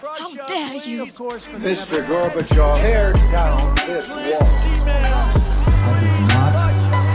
[0.00, 1.06] How dare you?
[1.06, 2.04] Mr.
[2.06, 4.96] Gorbachev, tear down this wall.
[5.66, 6.52] I did not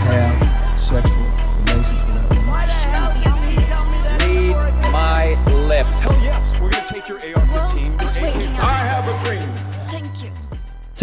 [0.09, 1.27] have sexual
[1.65, 2.67] relations with that woman.
[4.19, 5.23] Read my
[5.67, 6.01] lips.
[6.01, 8.01] Hell yes, we're gonna take your AR-15.
[8.01, 9.52] It's waiting I have a dream.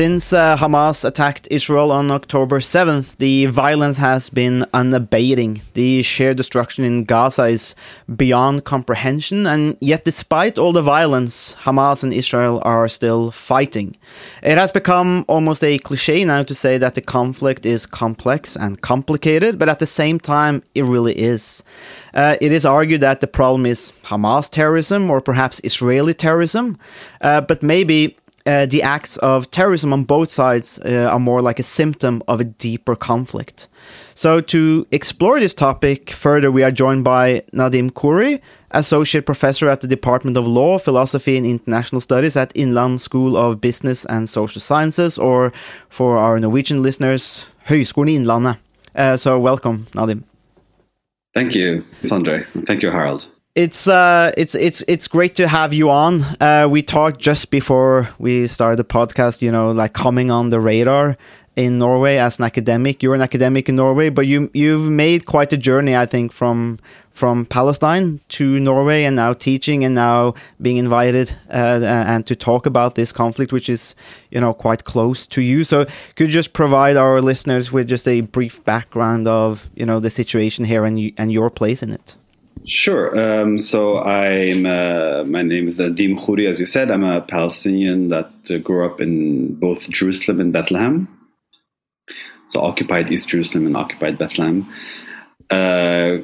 [0.00, 5.60] Since uh, Hamas attacked Israel on October 7th, the violence has been unabating.
[5.74, 7.74] The sheer destruction in Gaza is
[8.16, 13.94] beyond comprehension, and yet, despite all the violence, Hamas and Israel are still fighting.
[14.42, 18.80] It has become almost a cliche now to say that the conflict is complex and
[18.80, 21.62] complicated, but at the same time, it really is.
[22.14, 26.78] Uh, it is argued that the problem is Hamas terrorism or perhaps Israeli terrorism,
[27.20, 28.16] uh, but maybe
[28.46, 32.40] uh, the acts of terrorism on both sides uh, are more like a symptom of
[32.40, 33.68] a deeper conflict.
[34.14, 38.40] So, to explore this topic further, we are joined by Nadim Khoury,
[38.72, 43.60] Associate Professor at the Department of Law, Philosophy and International Studies at Inland School of
[43.60, 45.52] Business and Social Sciences, or
[45.88, 48.56] for our Norwegian listeners, Høgskolen i Innlandet.
[48.94, 50.24] Uh, so, welcome, Nadim.
[51.34, 52.44] Thank you, Sondre.
[52.66, 53.26] Thank you, Harald.
[53.60, 56.22] It's uh, it's it's it's great to have you on.
[56.40, 59.42] Uh, we talked just before we started the podcast.
[59.42, 61.18] You know, like coming on the radar
[61.56, 63.02] in Norway as an academic.
[63.02, 66.78] You're an academic in Norway, but you you've made quite a journey, I think, from
[67.10, 72.64] from Palestine to Norway, and now teaching, and now being invited uh, and to talk
[72.64, 73.94] about this conflict, which is
[74.30, 75.64] you know quite close to you.
[75.64, 75.84] So,
[76.16, 80.08] could you just provide our listeners with just a brief background of you know the
[80.08, 82.16] situation here and you, and your place in it?
[82.66, 83.18] Sure.
[83.18, 84.66] Um, so I'm.
[84.66, 86.90] Uh, my name is Nadim Khoury, as you said.
[86.90, 91.08] I'm a Palestinian that uh, grew up in both Jerusalem and Bethlehem.
[92.48, 94.68] So occupied East Jerusalem and occupied Bethlehem.
[95.50, 96.18] Uh,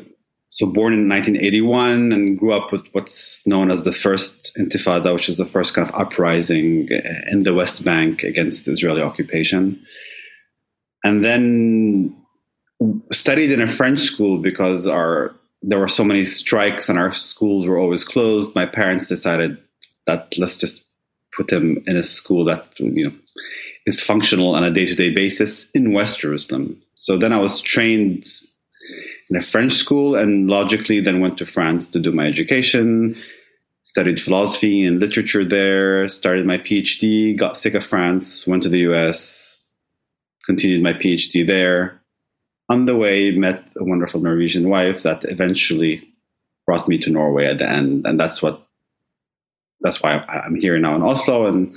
[0.51, 5.29] so born in 1981 and grew up with what's known as the first Intifada, which
[5.29, 6.89] is the first kind of uprising
[7.31, 9.81] in the West Bank against Israeli occupation.
[11.03, 12.17] And then
[13.13, 15.35] studied in a French school because our
[15.67, 18.55] there were so many strikes and our schools were always closed.
[18.55, 19.59] My parents decided
[20.07, 20.83] that let's just
[21.37, 23.13] put him in a school that you know
[23.85, 26.81] is functional on a day-to-day basis in West Jerusalem.
[26.95, 28.27] So then I was trained
[29.29, 33.21] in a French school and logically then went to France to do my education,
[33.83, 38.81] studied philosophy and literature there, started my PhD, got sick of France, went to the
[38.91, 39.59] US,
[40.47, 42.01] continued my PhD there.
[42.69, 46.03] On the way, met a wonderful Norwegian wife that eventually
[46.67, 48.67] brought me to Norway at the end, and that's what
[49.81, 51.75] that's why I'm here now in Oslo and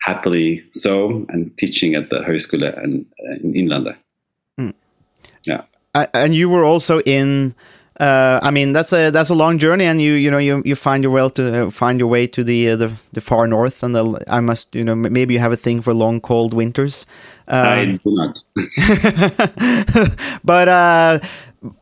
[0.00, 3.04] happily so, and teaching at the Høgskole and
[3.42, 3.96] in Innlandet.
[4.58, 4.74] Mm.
[5.44, 5.62] Yeah.
[5.94, 7.54] Uh, and you were also in.
[8.00, 10.74] Uh, I mean, that's a that's a long journey, and you you know you you
[10.74, 13.82] find your way to uh, find your way to the uh, the, the far north,
[13.82, 17.06] and the I must you know maybe you have a thing for long cold winters.
[17.48, 18.44] I Um, do not.
[20.44, 21.18] but uh,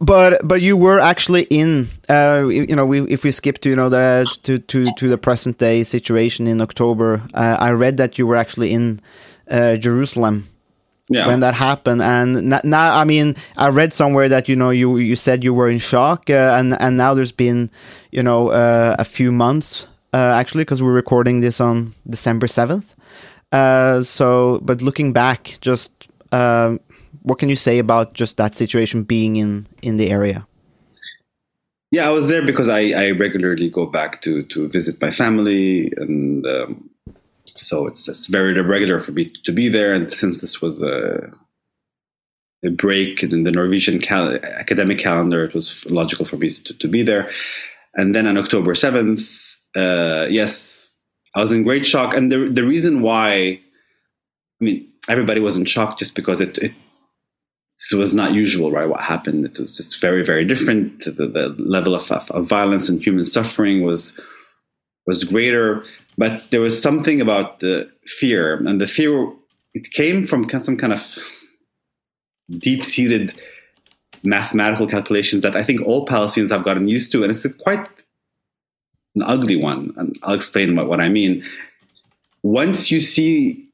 [0.00, 3.71] but but you were actually in uh, you you know we, if we skip to
[3.71, 7.97] you know the to to to the present day situation in October, uh, I read
[7.98, 9.00] that you were actually in
[9.50, 10.48] uh, Jerusalem
[11.10, 11.26] yeah.
[11.26, 12.00] when that happened.
[12.00, 15.53] And n- now i mean i read somewhere that you know you you said you
[15.53, 17.71] were in shock uh, and and now there's been
[18.10, 22.84] you know uh, a few months uh, actually because we're recording this on december 7th
[23.53, 26.81] uh, so but looking back just um,
[27.22, 30.47] what can you say about just that situation being in in the area?
[31.91, 35.92] Yeah, I was there because I, I regularly go back to, to visit my family,
[35.97, 36.89] and um,
[37.60, 39.94] so it's, it's very irregular for me to be there.
[39.94, 41.31] And since this was a,
[42.65, 46.88] a break in the Norwegian cal- academic calendar, it was logical for me to, to
[46.88, 47.31] be there.
[47.94, 49.22] And then on October 7th,
[49.76, 50.91] uh, yes,
[51.34, 52.15] I was in great shock.
[52.15, 53.60] And the, the reason why,
[54.60, 56.72] I mean, everybody was in shock just because it, it
[57.94, 58.88] was not usual, right?
[58.88, 59.44] What happened?
[59.44, 61.04] It was just very, very different.
[61.04, 64.19] The, the level of, of violence and human suffering was
[65.06, 65.84] was greater,
[66.20, 67.91] but there was something about the
[68.21, 69.12] fear, and the fear
[69.78, 71.03] it came from some kind of
[72.66, 73.27] deep-seated
[74.22, 77.86] mathematical calculations that I think all Palestinians have gotten used to, and it's a quite
[79.16, 79.94] an ugly one.
[79.97, 81.33] And I'll explain what, what I mean.
[82.42, 83.66] Once you see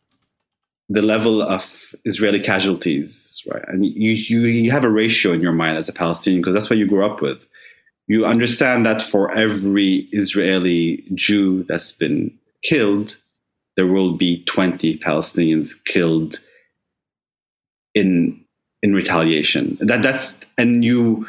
[0.89, 1.69] the level of
[2.05, 3.65] Israeli casualties, right?
[3.67, 6.71] And you, you, you have a ratio in your mind as a Palestinian because that's
[6.71, 7.39] what you grew up with.
[8.07, 12.31] You understand that for every Israeli Jew that's been
[12.63, 13.17] killed,
[13.77, 16.41] there will be 20 Palestinians killed
[17.95, 18.43] in
[18.83, 19.79] in retaliation.
[19.81, 21.27] That that's and you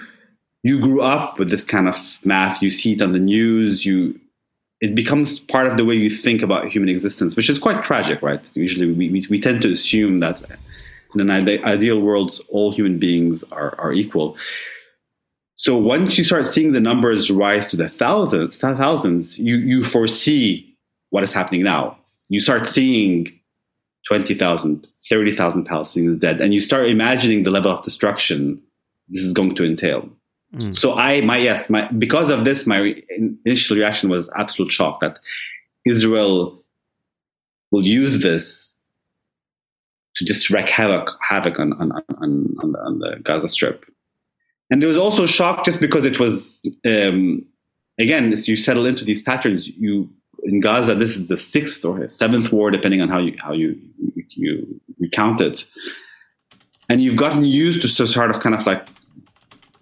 [0.64, 2.62] you grew up with this kind of math.
[2.62, 3.86] You see it on the news.
[3.86, 4.20] You
[4.80, 8.22] it becomes part of the way you think about human existence, which is quite tragic,
[8.22, 8.50] right?
[8.54, 10.42] Usually, we, we, we tend to assume that
[11.16, 14.38] in an ideal world, all human beings are, are equal.
[15.56, 20.67] So once you start seeing the numbers rise to the thousands, thousands, you, you foresee
[21.10, 21.98] what is happening now.
[22.30, 23.28] You start seeing
[24.08, 28.62] 20,000, 30,000 Palestinians dead, and you start imagining the level of destruction
[29.10, 30.10] this is going to entail.
[30.74, 33.06] So I, my yes, my because of this, my re-
[33.46, 35.20] initial reaction was absolute shock that
[35.86, 36.64] Israel
[37.72, 38.76] will use this
[40.16, 43.86] to just wreak havoc, havoc on on, on, on, the, on the Gaza Strip.
[44.70, 47.46] And there was also shock just because it was um,
[48.00, 50.10] again, as you settle into these patterns, you
[50.44, 53.80] in Gaza, this is the sixth or seventh war, depending on how you how you
[54.30, 55.66] you, you count it.
[56.90, 58.88] And you've gotten used to sort of kind of like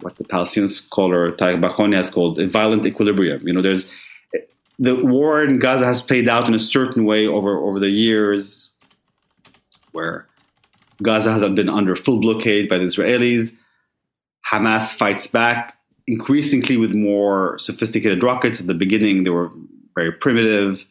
[0.00, 3.46] what the Palestinian scholar Tareq Baconi has called a violent equilibrium.
[3.46, 3.86] You know, there's
[4.78, 8.72] the war in Gaza has played out in a certain way over over the years,
[9.92, 10.26] where
[11.02, 13.54] Gaza has been under full blockade by the Israelis.
[14.52, 15.76] Hamas fights back
[16.06, 18.60] increasingly with more sophisticated rockets.
[18.60, 19.50] At the beginning, they were
[19.96, 20.84] very primitive,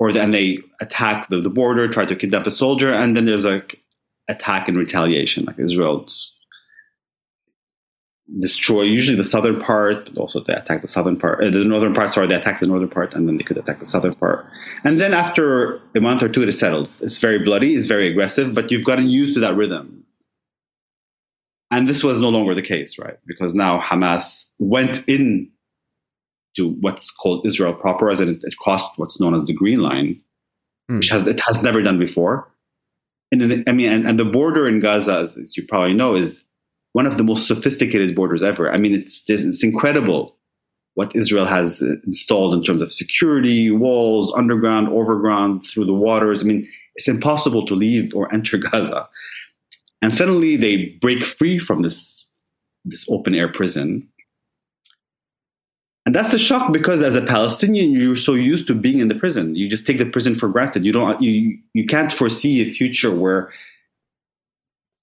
[0.00, 3.46] or then they attack the, the border, try to kidnap a soldier, and then there's
[3.46, 3.62] a
[4.28, 6.08] attack in retaliation, like Israel
[8.40, 11.94] destroy usually the southern part, but also they attack the southern part, uh, the northern
[11.94, 12.10] part.
[12.10, 14.44] Sorry, they attack the northern part, and then they could attack the southern part.
[14.84, 17.00] And then after a month or two, it settles.
[17.02, 20.04] It's very bloody, it's very aggressive, but you've gotten used to that rhythm.
[21.70, 23.18] And this was no longer the case, right?
[23.26, 25.50] Because now Hamas went in
[26.56, 30.20] to what's called Israel proper, as it, it crossed what's known as the Green Line,
[30.88, 30.98] Hmm.
[30.98, 32.48] which has it has never done before.
[33.32, 36.14] And then, I mean, and, and the border in Gaza, as, as you probably know,
[36.14, 36.44] is
[36.92, 38.72] one of the most sophisticated borders ever.
[38.72, 40.36] I mean, it's it's incredible
[40.94, 46.42] what Israel has installed in terms of security, walls, underground, overground, through the waters.
[46.42, 49.08] I mean, it's impossible to leave or enter Gaza.
[50.00, 52.26] And suddenly they break free from this
[52.84, 54.08] this open air prison.
[56.06, 59.14] And that's a shock because as a Palestinian, you're so used to being in the
[59.16, 59.56] prison.
[59.56, 60.84] You just take the prison for granted.
[60.84, 63.50] You don't you you can't foresee a future where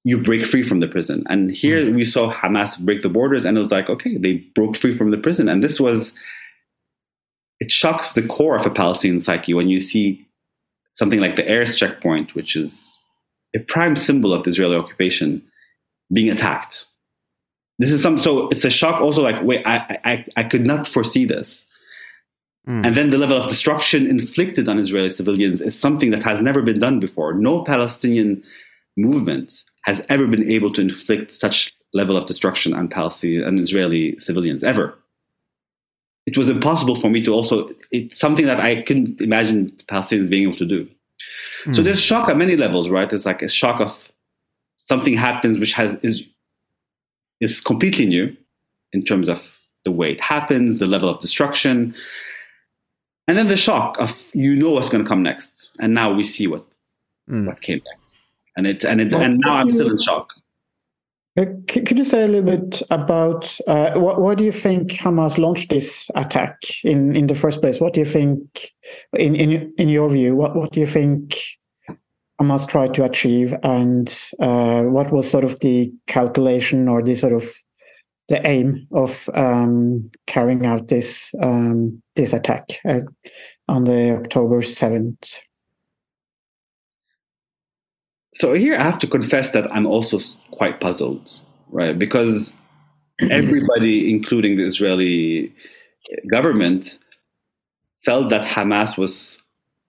[0.05, 1.23] you break free from the prison.
[1.29, 1.95] And here mm.
[1.95, 5.11] we saw Hamas break the borders, and it was like, okay, they broke free from
[5.11, 5.47] the prison.
[5.47, 6.13] And this was,
[7.59, 10.25] it shocks the core of a Palestinian psyche when you see
[10.95, 12.97] something like the Erez checkpoint, which is
[13.55, 15.41] a prime symbol of the Israeli occupation,
[16.11, 16.85] being attacked.
[17.83, 20.87] This is some, so it's a shock also like, wait, I, I, I could not
[20.87, 21.65] foresee this.
[22.65, 22.87] Mm.
[22.87, 26.61] And then the level of destruction inflicted on Israeli civilians is something that has never
[26.61, 27.33] been done before.
[27.33, 28.41] No Palestinian
[28.95, 34.17] movement has ever been able to inflict such level of destruction on Palestinian and Israeli
[34.17, 34.97] civilians ever.
[36.25, 37.69] It was impossible for me to also.
[37.91, 40.87] It's something that I couldn't imagine Palestinians being able to do.
[41.73, 43.11] So there's shock at many levels, right?
[43.11, 43.91] It's like a shock of
[44.77, 46.23] something happens which has is
[47.43, 48.35] is completely new
[48.93, 49.39] in terms of
[49.85, 51.93] the way it happens, the level of destruction,
[53.27, 56.25] and then the shock of you know what's going to come next, and now we
[56.25, 56.65] see what
[57.29, 57.45] Mm.
[57.47, 58.17] what came next,
[58.57, 60.27] and it and it Well, and now I'm still in shock.
[61.39, 65.37] Uh, Could you say a little bit about uh, wh- why do you think Hamas
[65.37, 67.79] launched this attack in, in the first place?
[67.79, 68.73] What do you think,
[69.17, 71.37] in, in in your view, what, what do you think
[72.41, 74.09] Hamas try to achieve, and
[74.39, 77.49] uh, what was sort of the calculation or the sort of
[78.29, 83.01] the aim of um, carrying out this um, this attack uh,
[83.67, 85.39] on the October seventh?
[88.33, 90.17] So here I have to confess that I'm also
[90.51, 91.97] quite puzzled, right?
[91.97, 92.51] Because
[93.29, 95.53] everybody, including the Israeli
[96.31, 96.97] government,
[98.03, 99.42] felt that Hamas was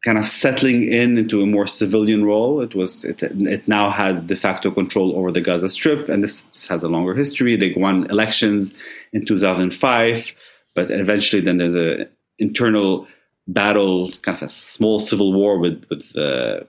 [0.04, 2.61] kind of settling in into a more civilian role.
[2.61, 6.42] It was it, it now had de facto control over the Gaza Strip, and this,
[6.42, 7.56] this has a longer history.
[7.56, 8.73] They won elections
[9.12, 10.32] in 2005,
[10.75, 12.06] but eventually then there's a
[12.38, 13.06] internal
[13.49, 16.64] battle, kind of a small civil war with with uh,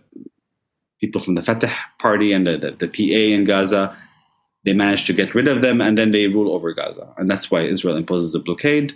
[1.01, 3.95] people from the Fatah party and the, the, the PA in Gaza.
[4.63, 7.51] They managed to get rid of them, and then they rule over Gaza, and that's
[7.51, 8.95] why Israel imposes a blockade.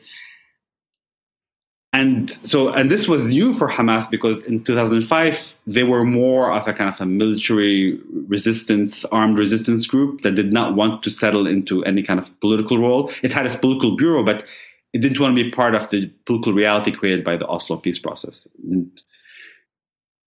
[1.92, 6.68] And so, and this was new for Hamas because in 2005 they were more of
[6.68, 11.48] a kind of a military resistance, armed resistance group that did not want to settle
[11.48, 13.12] into any kind of political role.
[13.24, 14.46] It had its political bureau, but
[14.94, 17.98] it didn't want to be part of the political reality created by the Oslo peace
[17.98, 18.48] process.
[18.64, 19.02] And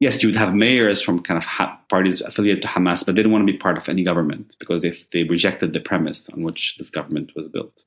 [0.00, 3.32] yes, you would have mayors from kind of parties affiliated to Hamas, but they didn't
[3.32, 6.76] want to be part of any government because they, they rejected the premise on which
[6.78, 7.84] this government was built.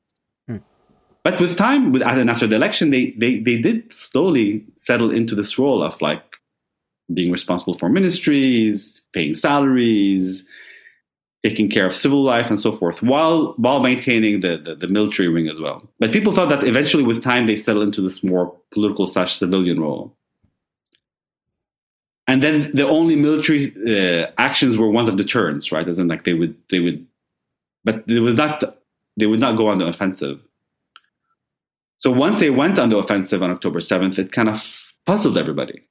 [1.26, 5.34] But with time, with and after the election, they they they did slowly settle into
[5.34, 6.24] this role of like
[7.12, 10.46] being responsible for ministries, paying salaries,
[11.42, 15.28] taking care of civil life and so forth, while while maintaining the, the, the military
[15.28, 15.82] wing as well.
[15.98, 19.80] But people thought that eventually, with time, they settle into this more political slash civilian
[19.80, 20.16] role.
[22.28, 25.88] And then the only military uh, actions were ones of deterrence, right?
[25.88, 27.04] As in, like they would they would,
[27.84, 28.64] but it was not
[29.18, 30.40] they would not go on the offensive.
[32.06, 34.64] So once they went on the offensive on October seventh, it kind of
[35.08, 35.82] puzzled everybody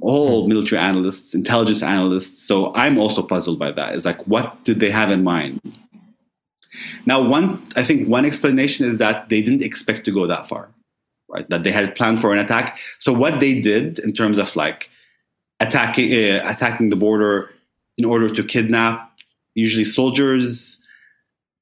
[0.00, 2.42] all military analysts, intelligence analysts.
[2.42, 3.94] So I'm also puzzled by that.
[3.94, 5.60] It's like, what did they have in mind?
[7.06, 10.68] Now, one, I think one explanation is that they didn't expect to go that far,
[11.28, 11.48] right?
[11.48, 12.76] That they had planned for an attack.
[12.98, 14.90] So what they did in terms of like
[15.60, 17.50] attacking, uh, attacking the border
[17.98, 19.12] in order to kidnap
[19.54, 20.80] usually soldiers,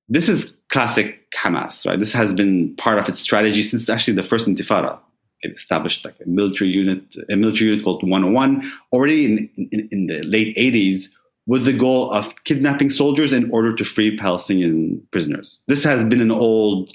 [0.09, 1.99] this is classic Hamas, right?
[1.99, 4.99] This has been part of its strategy since actually the first Intifada
[5.43, 10.07] It established like a military unit, a military unit called 101, already in, in, in,
[10.07, 11.09] the late 80s,
[11.47, 15.63] with the goal of kidnapping soldiers in order to free Palestinian prisoners.
[15.67, 16.91] This has been an old,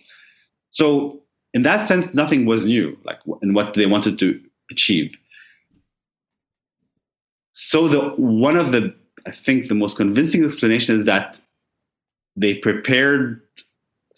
[0.70, 1.22] so
[1.54, 4.40] in that sense, nothing was new, like in what they wanted to
[4.70, 5.16] achieve.
[7.54, 8.94] So the one of the,
[9.26, 11.40] I think, the most convincing explanation is that
[12.36, 13.42] they prepared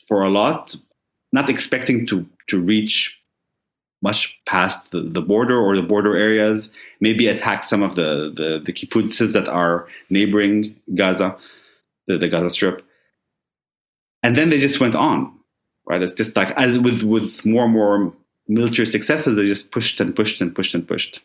[0.08, 0.76] for a lot,
[1.32, 3.18] not expecting to to reach
[4.02, 8.62] much past the, the border or the border areas, maybe attack some of the, the,
[8.64, 11.36] the kibbutzes that are neighboring Gaza,
[12.06, 12.86] the, the Gaza Strip.
[14.22, 15.34] And then they just went on,
[15.88, 16.02] right?
[16.02, 18.14] It's just like, as with, with more and more
[18.48, 21.22] military successes, they just pushed and pushed and pushed and pushed.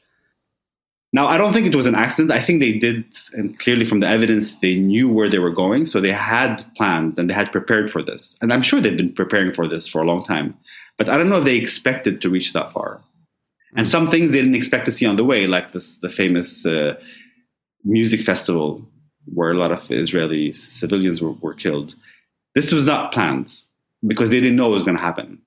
[1.14, 2.30] Now, I don't think it was an accident.
[2.30, 3.04] I think they did,
[3.34, 5.84] and clearly from the evidence, they knew where they were going.
[5.86, 8.38] So they had plans and they had prepared for this.
[8.40, 10.56] And I'm sure they've been preparing for this for a long time.
[10.96, 13.02] But I don't know if they expected to reach that far.
[13.76, 16.64] And some things they didn't expect to see on the way, like this, the famous
[16.66, 16.94] uh,
[17.84, 18.82] music festival
[19.26, 21.94] where a lot of Israeli civilians were, were, killed.
[22.54, 23.54] This was not planned
[24.06, 25.40] because they didn't know it was going to happen.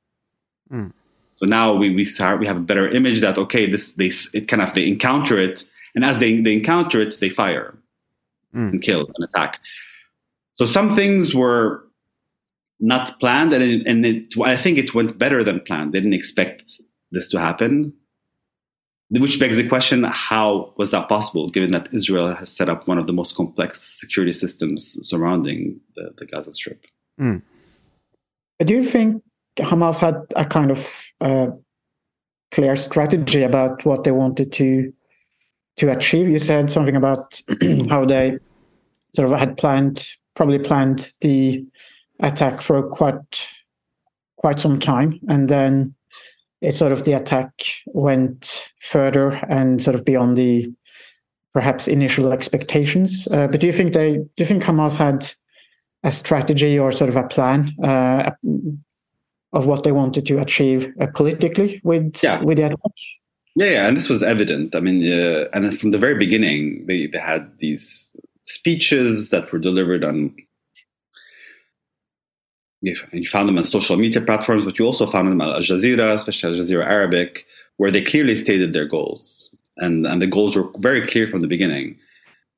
[0.71, 0.93] Mm.
[1.35, 4.47] So now we we start we have a better image that okay this they it
[4.47, 7.77] kind of they encounter it and as they they encounter it they fire
[8.53, 8.69] mm.
[8.71, 9.59] and kill and attack.
[10.53, 11.83] So some things were
[12.79, 15.93] not planned, and it, and it, I think it went better than planned.
[15.93, 17.93] They didn't expect this to happen,
[19.09, 22.97] which begs the question: How was that possible, given that Israel has set up one
[22.97, 26.85] of the most complex security systems surrounding the, the Gaza Strip?
[27.19, 27.41] Mm.
[28.59, 29.21] Do you think
[29.57, 31.47] Hamas had a kind of uh,
[32.51, 34.93] clear strategy about what they wanted to
[35.77, 36.29] to achieve?
[36.29, 37.41] You said something about
[37.89, 38.37] how they
[39.13, 41.65] sort of had planned, probably planned the
[42.21, 43.47] attack for quite
[44.37, 45.95] quite some time, and then
[46.61, 47.51] it sort of the attack
[47.87, 50.71] went further and sort of beyond the
[51.53, 53.27] perhaps initial expectations.
[53.31, 55.31] Uh, but do you think they do you think Hamas had
[56.03, 58.31] a strategy or sort of a plan uh,
[59.55, 62.41] of what they wanted to achieve uh, politically with yeah.
[62.43, 62.77] with the attack?
[63.55, 64.75] Yeah, yeah, and this was evident.
[64.75, 68.09] I mean, uh, and from the very beginning, they, they had these
[68.43, 70.35] speeches that were delivered on
[72.81, 76.13] you found them on social media platforms, but you also found them on Al Jazeera,
[76.13, 77.45] especially Al Jazeera Arabic,
[77.77, 79.49] where they clearly stated their goals.
[79.77, 81.97] And, and the goals were very clear from the beginning.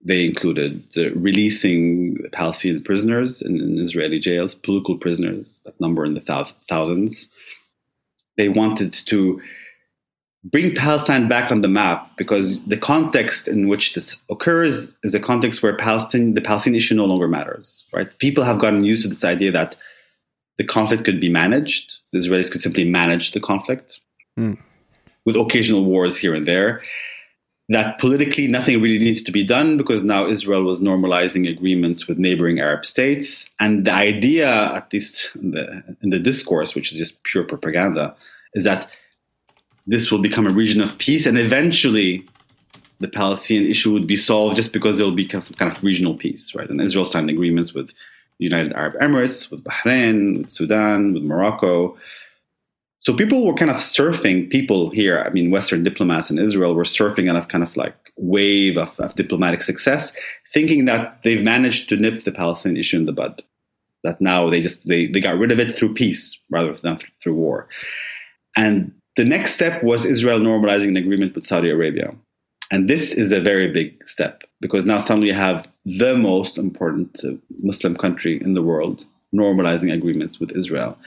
[0.08, 6.14] They included uh, releasing Palestinian prisoners in, in, Israeli jails, political prisoners that number in
[6.14, 7.28] the thou- thousands.
[8.38, 9.42] They wanted to
[10.46, 15.20] bring Palestine back on the map because the context in which this occurs is a
[15.20, 17.86] context where Palestine, the Palestinian issue no longer matters.
[17.94, 18.10] Right?
[18.20, 19.76] People have gotten used to this idea that
[20.58, 21.98] the conflict could be managed.
[22.14, 24.00] The Israelis could simply manage the conflict
[24.40, 24.58] mm.
[25.26, 26.82] with occasional wars here and there.
[27.70, 32.18] That politically nothing really needed to be done because now Israel was normalizing agreements with
[32.18, 33.50] neighboring Arab states.
[33.60, 38.16] And the idea, at least in the, in the discourse, which is just pure propaganda,
[38.54, 38.90] is that
[39.86, 42.26] this will become a region of peace and eventually
[43.00, 46.16] the Palestinian issue would be solved just because there will be some kind of regional
[46.16, 46.70] peace, right?
[46.70, 51.98] And Israel signed agreements with the United Arab Emirates, with Bahrain, with Sudan, with Morocco.
[53.00, 56.84] So people were kind of surfing, people here, I mean, Western diplomats in Israel were
[56.84, 60.12] surfing on a kind of like wave of, of diplomatic success,
[60.54, 63.44] thinking that they've managed to nip the Palestinian issue in the bud.
[64.04, 67.36] That now they just they, they got rid of it through peace rather than through
[67.36, 67.68] war.
[68.56, 72.16] And the next step was Israel normalizing an agreement with Saudi Arabia.
[72.72, 77.20] And this is a very big step because now suddenly you have the most important
[77.24, 80.98] uh, Muslim country in the world normalizing agreements with Israel.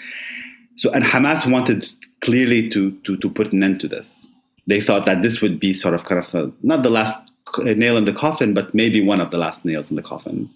[0.80, 1.84] So and Hamas wanted
[2.22, 4.26] clearly to to to put an end to this.
[4.66, 7.20] They thought that this would be sort of kind of a, not the last
[7.58, 10.48] nail in the coffin, but maybe one of the last nails in the coffin.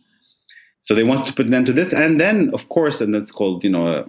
[0.80, 3.32] So they wanted to put an end to this, and then of course, and that's
[3.32, 4.04] called you know uh,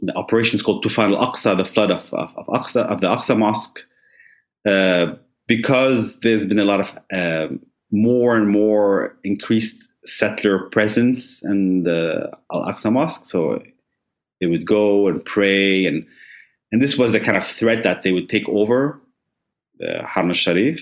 [0.00, 3.36] the operation is called Tufan al-Aqsa, the flood of of, of Aqsa of the Aqsa
[3.36, 3.80] mosque,
[4.66, 5.06] uh,
[5.46, 7.60] because there's been a lot of um,
[7.90, 13.26] more and more increased settler presence in the Al Aqsa Mosque.
[13.26, 13.62] So
[14.40, 16.06] they would go and pray, and
[16.72, 19.00] and this was the kind of threat that they would take over
[19.78, 20.80] the Haram al Sharif.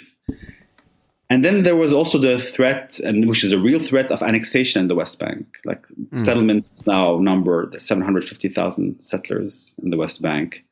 [1.31, 4.83] And then there was also the threat, and which is a real threat of annexation
[4.83, 5.47] in the West Bank.
[5.65, 6.25] Like Mm.
[6.27, 10.63] settlements now number 750,000 settlers in the West Bank.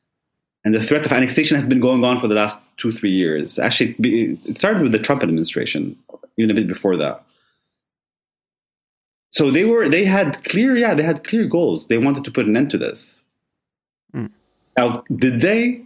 [0.63, 3.57] And the threat of annexation has been going on for the last two, three years.
[3.57, 3.95] Actually,
[4.45, 5.97] it started with the Trump administration,
[6.37, 7.23] even a bit before that.
[9.31, 11.87] So they were, they had clear, yeah, they had clear goals.
[11.87, 13.23] They wanted to put an end to this.
[14.13, 14.31] Mm.
[14.77, 15.81] Now, did they?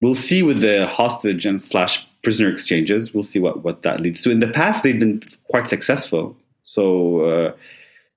[0.00, 3.12] We'll see with the hostage and slash prisoner exchanges.
[3.12, 4.30] We'll see what, what that leads to.
[4.30, 6.36] In the past, they've been quite successful.
[6.62, 7.52] So uh,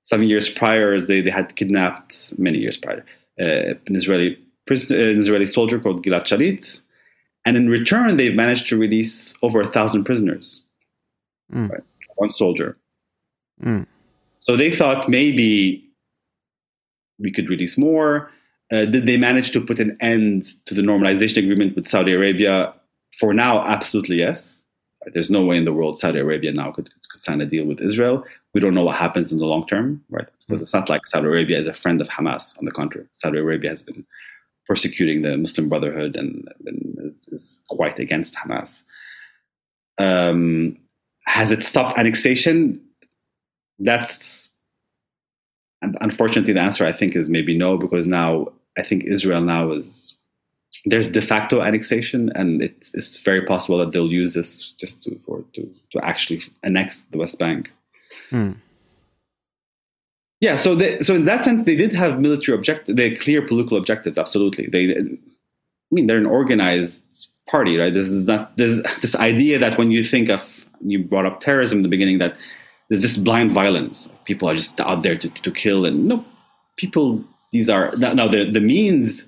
[0.04, 3.06] some years prior, they, they had kidnapped many years prior
[3.40, 6.82] uh, an Israeli prisoner, an Israeli soldier called Gilad Shalit,
[7.46, 10.62] and in return, they've managed to release over a thousand prisoners.
[11.52, 11.70] Mm.
[11.70, 11.84] Right?
[12.16, 12.78] One soldier.
[13.64, 13.86] Mm.
[14.40, 15.88] So they thought maybe
[17.20, 18.32] we could release more.
[18.72, 22.74] Uh, did they manage to put an end to the normalization agreement with Saudi Arabia?
[23.20, 24.62] For now, absolutely yes.
[25.14, 27.82] There's no way in the world Saudi Arabia now could, could sign a deal with
[27.82, 28.24] Israel.
[28.54, 30.28] We don't know what happens in the long term, right?
[30.48, 32.58] Because it's not like Saudi Arabia is a friend of Hamas.
[32.60, 34.06] On the contrary, Saudi Arabia has been
[34.68, 38.84] persecuting the Muslim Brotherhood and, and is, is quite against Hamas.
[39.98, 40.78] Um,
[41.26, 42.80] has it stopped annexation?
[43.82, 44.50] That's
[45.82, 46.86] unfortunately the answer.
[46.86, 48.48] I think is maybe no, because now
[48.78, 50.16] I think Israel now is
[50.86, 55.20] there's de facto annexation, and it's, it's very possible that they'll use this just to
[55.26, 57.72] for, to to actually annex the West Bank.
[58.30, 58.54] Hmm.
[60.40, 62.96] Yeah, so they, so in that sense, they did have military objectives.
[62.96, 64.18] They clear political objectives.
[64.18, 64.96] Absolutely, they.
[64.96, 67.04] I mean, they're an organized
[67.50, 67.94] party, right?
[67.94, 70.42] This is not there's this idea that when you think of
[70.84, 72.36] you brought up terrorism in the beginning that
[72.92, 74.10] there's just blind violence.
[74.26, 76.26] People are just out there to, to kill, and no,
[76.76, 77.24] people.
[77.54, 79.28] These are now now the the means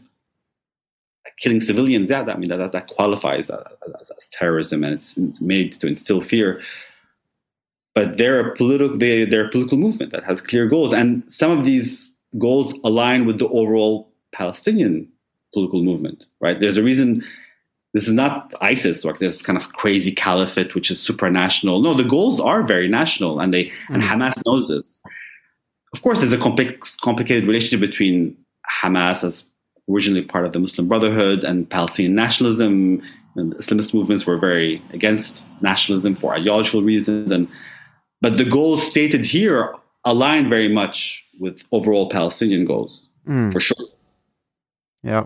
[1.24, 2.12] like killing civilians.
[2.12, 3.64] Yeah, that I mean that that, qualifies as,
[4.02, 6.62] as, as terrorism, and it's, it's made to instill fear
[7.96, 11.52] but they're a political they, they're a political movement that has clear goals and some
[11.58, 15.08] of these goals align with the overall palestinian
[15.54, 17.24] political movement right there's a reason
[17.94, 22.04] this is not isis like this kind of crazy caliphate which is supranational no the
[22.04, 25.02] goals are very national and they and hamas knows this
[25.94, 28.36] of course there's a complex complicated relationship between
[28.82, 29.44] hamas as
[29.90, 33.02] originally part of the muslim brotherhood and palestinian nationalism
[33.36, 37.48] and islamist movements were very against nationalism for ideological reasons and
[38.22, 39.74] but the goals stated here
[40.06, 43.54] align very much with overall Palestinian goals, Mm.
[43.54, 43.78] for sure.
[45.02, 45.26] Yeah.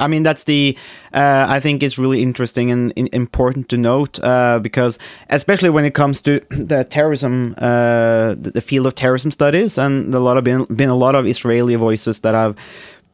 [0.00, 0.76] I mean, that's the,
[1.12, 5.94] uh, I think it's really interesting and important to note uh, because, especially when it
[5.94, 10.44] comes to the terrorism, uh, the, the field of terrorism studies, and a lot of
[10.44, 12.56] been, been a lot of Israeli voices that have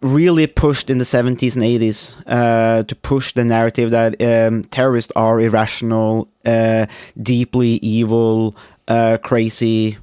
[0.02, 5.12] really pushed in the 70s and 80s uh, to push the narrative that um, terrorists
[5.16, 6.86] are irrational, uh,
[7.20, 8.56] deeply evil,
[8.88, 9.96] uh, crazy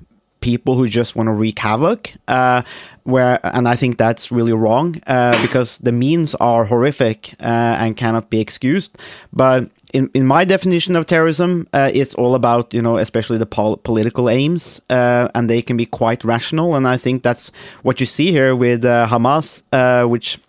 [0.43, 2.13] people who just want to wreak havoc.
[2.27, 2.61] Uh,
[3.03, 7.97] where and I think that's really wrong uh, because the means are horrific uh, and
[7.97, 8.97] cannot be excused.
[9.31, 13.45] But in, in my definition of terrorism, uh, it's all about you know especially the
[13.45, 16.75] pol- political aims, uh, and they can be quite rational.
[16.75, 17.51] And I think that's
[17.83, 20.39] what you see here with uh, Hamas, uh, which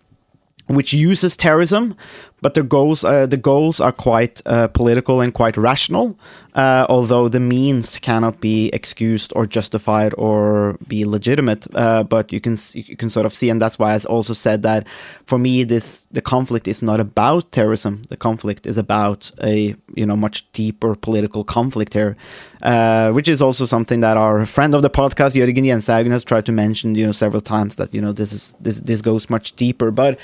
[0.67, 1.95] which uses terrorism,
[2.41, 6.17] but the goals uh, the goals are quite uh, political and quite rational,
[6.53, 11.65] uh, although the means cannot be excused or justified or be legitimate.
[11.73, 14.63] Uh, but you can you can sort of see, and that's why I also said
[14.63, 14.85] that
[15.25, 18.03] for me, this the conflict is not about terrorism.
[18.09, 22.17] The conflict is about a you know much deeper political conflict here,
[22.61, 26.45] uh, which is also something that our friend of the podcast Jørgen Jensehaugen has tried
[26.45, 29.55] to mention you know several times that you know this is this this goes much
[29.55, 30.19] deeper, but.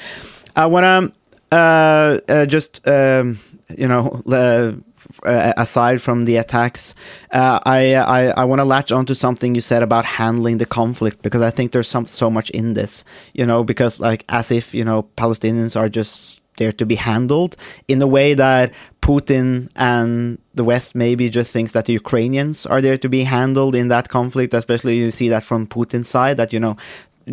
[0.54, 1.21] I want to
[1.52, 3.40] uh, uh, just um,
[3.78, 4.72] you know uh,
[5.26, 6.96] uh, aside from the attacks,
[7.32, 11.22] uh, I I, I want to latch onto something you said about handling the conflict
[11.22, 14.74] because I think there's some so much in this, you know, because like as if
[14.74, 17.56] you know Palestinians are just there to be handled
[17.88, 22.82] in a way that Putin and the West maybe just thinks that the Ukrainians are
[22.82, 26.54] there to be handled in that conflict, especially you see that from Putin's side that
[26.54, 26.78] you know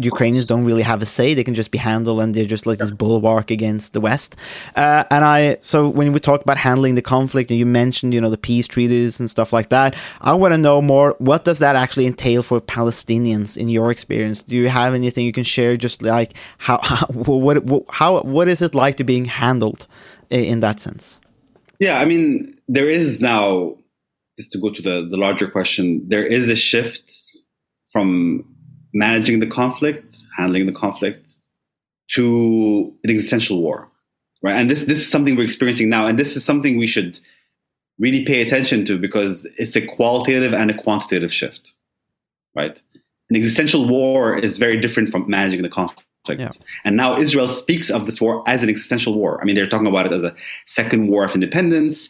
[0.05, 2.79] Ukrainians don't really have a say; they can just be handled, and they're just like
[2.79, 4.37] this bulwark against the West.
[4.77, 8.21] Uh, and I, so when we talk about handling the conflict, and you mentioned, you
[8.21, 11.15] know, the peace treaties and stuff like that, I want to know more.
[11.19, 14.43] What does that actually entail for Palestinians in your experience?
[14.43, 15.77] Do you have anything you can share?
[15.77, 19.87] Just like how, how what, what how what is it like to being handled
[20.31, 21.19] in that sense?
[21.79, 23.77] Yeah, I mean, there is now
[24.39, 27.13] just to go to the, the larger question, there is a shift
[27.93, 28.45] from
[28.93, 31.37] managing the conflict, handling the conflict,
[32.09, 33.89] to an existential war,
[34.43, 34.55] right?
[34.55, 37.19] And this this is something we're experiencing now, and this is something we should
[37.99, 41.73] really pay attention to because it's a qualitative and a quantitative shift,
[42.55, 42.81] right?
[43.31, 46.05] An existential war is very different from managing the conflict.
[46.37, 46.51] Yeah.
[46.85, 49.41] And now Israel speaks of this war as an existential war.
[49.41, 50.35] I mean, they're talking about it as a
[50.67, 52.09] second war of independence.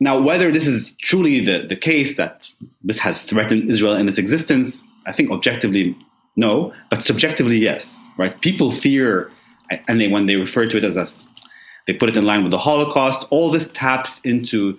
[0.00, 2.48] Now, whether this is truly the, the case that
[2.82, 5.96] this has threatened Israel in its existence, I think objectively,
[6.36, 8.38] no, but subjectively, yes, right?
[8.40, 9.30] People fear,
[9.88, 11.06] and they, when they refer to it as a,
[11.86, 14.78] they put it in line with the Holocaust, all this taps into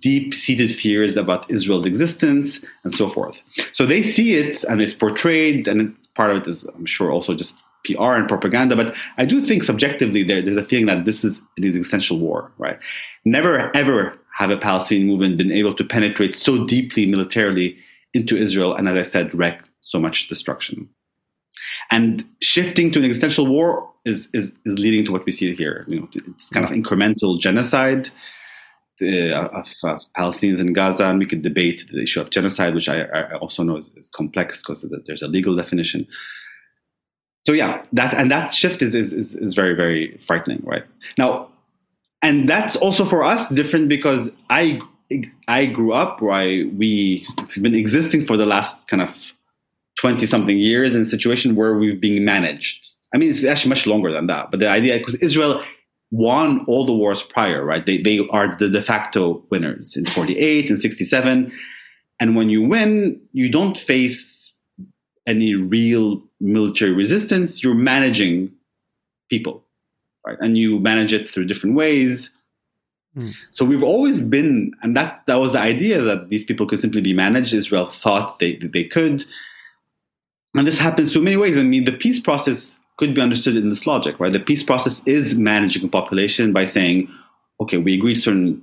[0.00, 3.36] deep seated fears about Israel's existence and so forth.
[3.72, 7.34] So they see it and it's portrayed, and part of it is, I'm sure, also
[7.34, 8.76] just PR and propaganda.
[8.76, 12.50] But I do think subjectively there, there's a feeling that this is an existential war,
[12.58, 12.78] right?
[13.24, 17.76] Never ever have a Palestinian movement been able to penetrate so deeply militarily
[18.14, 20.88] into Israel and, as I said, wreak so much destruction.
[21.90, 25.84] And shifting to an existential war is, is, is leading to what we see here.
[25.88, 28.10] You know, it's kind of incremental genocide
[29.02, 32.88] uh, of, of, Palestinians in Gaza, and we could debate the issue of genocide, which
[32.88, 36.06] I, I also know is, is complex because there's a legal definition.
[37.44, 40.84] So yeah, that and that shift is, is is is very very frightening, right?
[41.18, 41.50] Now,
[42.22, 44.80] and that's also for us different because I
[45.48, 49.10] I grew up where we have been existing for the last kind of
[50.00, 52.88] twenty something years in a situation where we've been managed.
[53.14, 54.50] I mean, it's actually much longer than that.
[54.50, 55.62] But the idea because Israel
[56.10, 57.84] won all the wars prior, right?
[57.84, 61.52] They they are the de facto winners in forty eight and sixty seven,
[62.18, 64.52] and when you win, you don't face
[65.26, 67.62] any real military resistance.
[67.62, 68.52] You're managing
[69.30, 69.64] people
[70.24, 70.38] right?
[70.40, 72.30] And you manage it through different ways.
[73.16, 73.32] Mm.
[73.52, 77.00] So we've always been, and that that was the idea that these people could simply
[77.00, 77.54] be managed.
[77.54, 79.24] Israel thought they they could,
[80.54, 81.56] and this happens through many ways.
[81.56, 84.32] I mean, the peace process could be understood in this logic, right?
[84.32, 87.08] The peace process is managing a population by saying,
[87.60, 88.62] okay, we agree certain,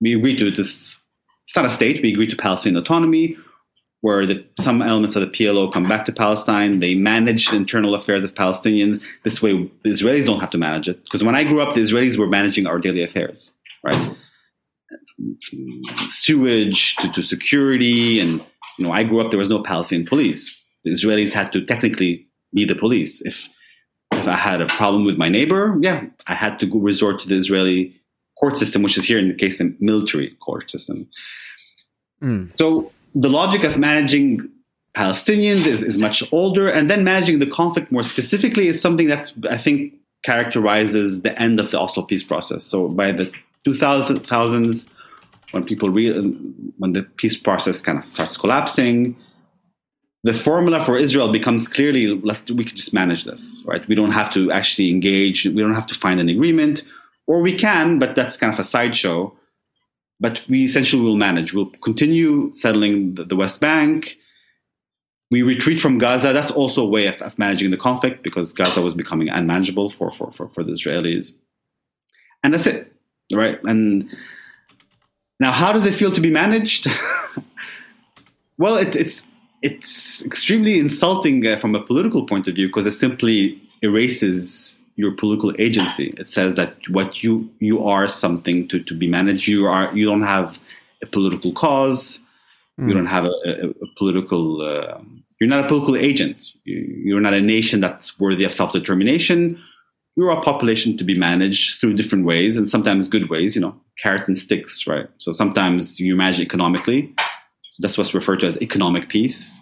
[0.00, 0.98] we agree to this.
[1.44, 2.02] It's not a state.
[2.02, 3.36] We agree to Palestinian autonomy
[4.00, 6.80] where the, some elements of the PLO come back to Palestine.
[6.80, 9.00] They manage the internal affairs of Palestinians.
[9.24, 11.02] This way, the Israelis don't have to manage it.
[11.04, 14.16] Because when I grew up, the Israelis were managing our daily affairs, right?
[16.08, 18.44] Sewage to, to security, and
[18.78, 19.30] you know, I grew up.
[19.30, 20.56] There was no Palestinian police.
[20.84, 23.22] The Israelis had to technically be the police.
[23.22, 23.48] If
[24.12, 27.28] if I had a problem with my neighbor, yeah, I had to go resort to
[27.28, 27.96] the Israeli
[28.38, 31.08] court system, which is here in the case the military court system.
[32.22, 32.56] Mm.
[32.58, 34.48] So the logic of managing
[34.94, 39.32] Palestinians is, is much older, and then managing the conflict more specifically is something that
[39.50, 42.64] I think characterizes the end of the Oslo peace process.
[42.64, 43.32] So by the
[43.66, 44.86] 2000s,
[45.52, 46.12] when people re-
[46.78, 49.16] when the peace process kind of starts collapsing,
[50.22, 53.86] the formula for Israel becomes clearly we can just manage this, right?
[53.88, 55.46] We don't have to actually engage.
[55.46, 56.82] We don't have to find an agreement,
[57.26, 59.32] or we can, but that's kind of a sideshow
[60.20, 61.52] but we essentially will manage.
[61.52, 64.16] We'll continue settling the, the, West Bank.
[65.30, 66.32] We retreat from Gaza.
[66.32, 70.10] That's also a way of, of, managing the conflict because Gaza was becoming unmanageable for,
[70.12, 71.32] for, for, for the Israelis.
[72.42, 72.92] And that's it,
[73.32, 73.62] right?
[73.64, 74.08] And
[75.38, 76.88] now, how does it feel to be managed?
[78.58, 79.22] well, it, it's
[79.62, 85.12] it's extremely insulting uh, from a political point of view because it simply erases your
[85.12, 86.14] political agency.
[86.16, 89.46] It says that what you you are something to, to be managed.
[89.46, 90.58] You are you don't have
[91.02, 92.18] a political cause.
[92.80, 92.88] Mm.
[92.88, 94.62] You don't have a, a, a political.
[94.62, 94.98] Uh,
[95.38, 96.42] you're not a political agent.
[96.64, 99.62] You, are not a nation that's worthy of self determination.
[100.16, 103.54] You're a population to be managed through different ways, and sometimes good ways.
[103.54, 105.08] You know, carrot and sticks, right?
[105.18, 107.14] So sometimes you manage economically.
[107.18, 109.60] So that's what's referred to as economic peace,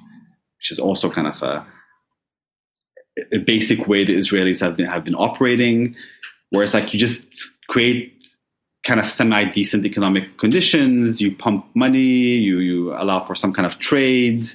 [0.59, 1.67] which is also kind of a
[3.33, 5.97] a basic way the Israelis have been have been operating,
[6.51, 7.25] where it's like you just
[7.69, 8.13] create
[8.85, 13.67] kind of semi decent economic conditions, you pump money, you you allow for some kind
[13.67, 14.47] of trade,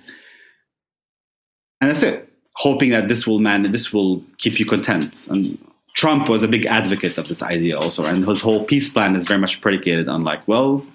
[1.81, 2.27] and that's it.
[2.55, 5.27] Hoping that this will man this will keep you content.
[5.27, 5.57] And
[5.95, 9.27] Trump was a big advocate of this idea also, and his whole peace plan is
[9.27, 10.85] very much predicated on like, well,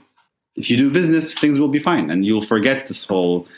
[0.56, 3.48] if you do business, things will be fine, and you'll forget this whole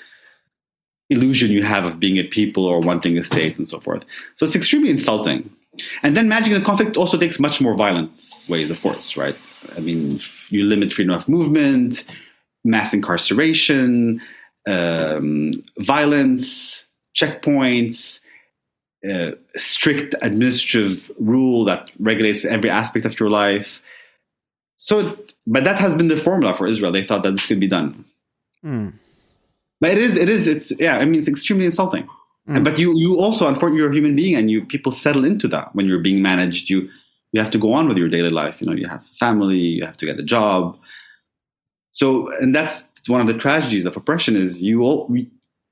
[1.11, 4.03] illusion you have of being a people or wanting a state and so forth.
[4.37, 5.51] So it's extremely insulting.
[6.03, 8.11] And then managing the conflict also takes much more violent
[8.49, 9.37] ways, of course, right?
[9.77, 12.05] I mean, you limit freedom of movement,
[12.64, 14.21] mass incarceration,
[14.66, 18.21] um, violence, checkpoints,
[19.09, 23.81] uh, strict administrative rule that regulates every aspect of your life.
[24.79, 25.16] So,
[25.47, 26.92] but that has been the formula for Israel.
[26.92, 28.05] They thought that this could be done.
[28.64, 28.95] Mm.
[29.81, 30.97] But it is, it is, it's yeah.
[30.97, 32.09] I mean, it's extremely insulting.
[32.49, 32.65] Mm.
[32.65, 35.75] But you, you also, unfortunately, you're a human being, and you people settle into that
[35.75, 36.71] when you're being managed.
[36.71, 36.89] You,
[37.33, 38.57] you have to go on with your daily life.
[38.61, 40.79] You know, you have family, you have to get a job.
[41.93, 45.15] So, and that's one of the tragedies of oppression is you all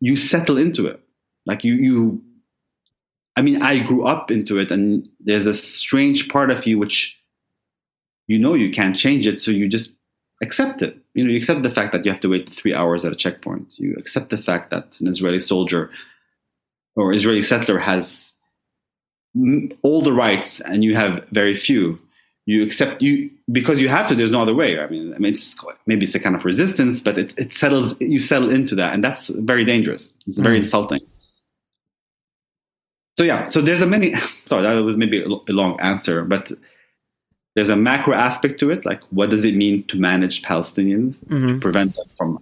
[0.00, 1.00] you settle into it.
[1.46, 2.22] Like you, you.
[3.36, 7.18] I mean, I grew up into it, and there's a strange part of you which
[8.26, 9.92] you know you can't change it, so you just
[10.42, 11.03] accept it.
[11.14, 13.16] You know, you accept the fact that you have to wait three hours at a
[13.16, 13.78] checkpoint.
[13.78, 15.90] You accept the fact that an Israeli soldier
[16.96, 18.32] or Israeli settler has
[19.82, 22.00] all the rights and you have very few.
[22.46, 24.14] You accept you because you have to.
[24.14, 24.78] There's no other way.
[24.78, 27.94] I mean, I mean, it's, maybe it's a kind of resistance, but it, it settles.
[28.00, 30.12] You settle into that, and that's very dangerous.
[30.26, 30.64] It's very Mm.
[30.64, 31.00] insulting.
[33.16, 34.14] So yeah, so there's a many.
[34.44, 36.52] Sorry, that was maybe a a long answer, but
[37.54, 38.84] there's a macro aspect to it.
[38.84, 41.54] Like, what does it mean to manage Palestinians, Mhm.
[41.54, 42.38] to prevent them from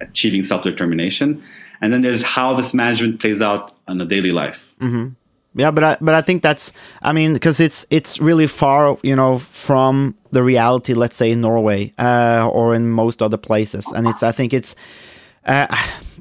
[0.00, 1.42] achieving self-determination?
[1.80, 4.58] And then there's how this management plays out on a daily life.
[4.80, 5.08] hmm
[5.56, 6.72] Yeah, but I but I think that's
[7.02, 10.94] I mean because it's it's really far you know from the reality.
[10.94, 14.74] Let's say in Norway uh, or in most other places, and it's I think it's.
[15.44, 15.66] Uh,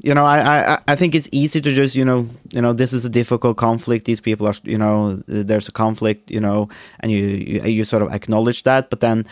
[0.02, 2.92] you know, I, I I think it's easy to just you know you know this
[2.92, 4.06] is a difficult conflict.
[4.06, 8.02] These people are you know there's a conflict you know, and you you, you sort
[8.04, 9.26] of acknowledge that, but then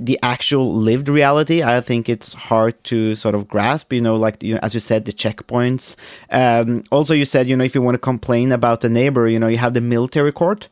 [0.00, 3.92] the actual lived reality, I think it's hard to sort of grasp.
[3.92, 5.96] You know, like you know, as you said, the checkpoints.
[6.30, 9.38] Um, also, you said you know if you want to complain about the neighbor, you
[9.38, 10.68] know, you have the military court,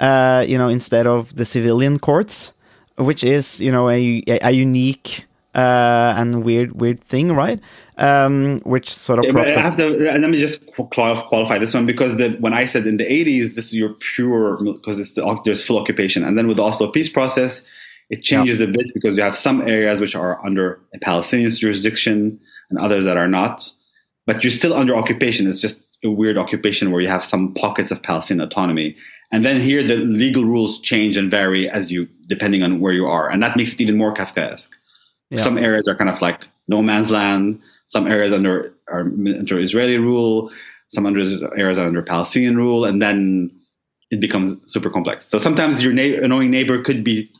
[0.00, 2.52] uh, you know, instead of the civilian courts,
[2.96, 7.60] which is you know a a, a unique uh, and weird weird thing, right?
[7.96, 12.16] Um, which sort of Yeah, I have to, let me just qualify this one because
[12.16, 15.64] the, when I said in the 80s, this is your pure, because it's the, there's
[15.64, 16.24] full occupation.
[16.24, 17.62] And then with the Oslo peace process,
[18.10, 22.38] it changes a bit because you have some areas which are under a Palestinian jurisdiction
[22.70, 23.70] and others that are not.
[24.26, 25.46] But you're still under occupation.
[25.46, 28.96] It's just a weird occupation where you have some pockets of Palestinian autonomy.
[29.32, 33.06] And then here, the legal rules change and vary as you, depending on where you
[33.06, 33.28] are.
[33.28, 34.70] And that makes it even more Kafkaesque.
[35.30, 35.42] Yeah.
[35.42, 37.60] Some areas are kind of like no man's land.
[37.88, 40.50] Some areas under are under Israeli rule.
[40.88, 41.20] Some under
[41.56, 43.50] areas are under Palestinian rule, and then
[44.10, 45.26] it becomes super complex.
[45.26, 47.30] So sometimes your na- annoying neighbor could be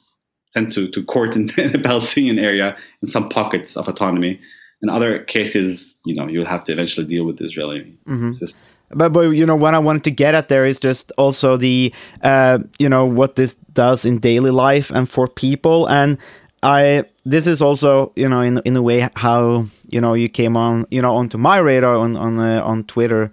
[0.51, 4.41] sent to, to court in, in a Palestinian area in some pockets of autonomy.
[4.83, 7.97] In other cases, you know, you'll have to eventually deal with the Israeli
[8.35, 8.61] system.
[8.91, 11.93] But, but you know what I wanted to get at there is just also the
[12.23, 16.19] uh, you know what this does in daily life and for people and
[16.65, 20.57] I this is also you know in in a way how you know you came
[20.57, 23.31] on you know onto my radar on on uh, on Twitter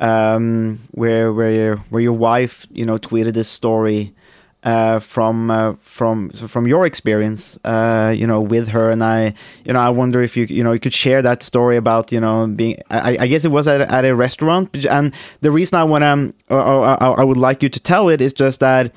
[0.00, 4.14] um, where where your where your wife you know tweeted this story
[4.62, 9.32] uh, from uh, from so from your experience, uh, you know, with her, and I,
[9.64, 12.20] you know, I wonder if you, you know, you could share that story about, you
[12.20, 12.76] know, being.
[12.90, 16.54] I, I guess it was at, at a restaurant, and the reason I want to,
[16.54, 18.92] I, I would like you to tell it is just that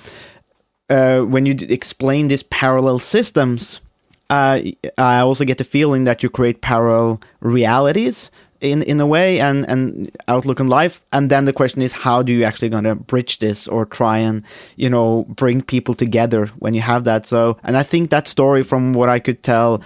[0.94, 3.82] uh, when you explain these parallel systems,
[4.30, 4.62] uh,
[4.98, 9.66] I also get the feeling that you create parallel realities in in a way and
[9.68, 11.02] and outlook on life.
[11.12, 14.18] And then the question is how do you actually going to bridge this or try
[14.20, 14.44] and
[14.78, 17.26] you know bring people together when you have that?
[17.26, 19.82] So and i think that story from what i could tell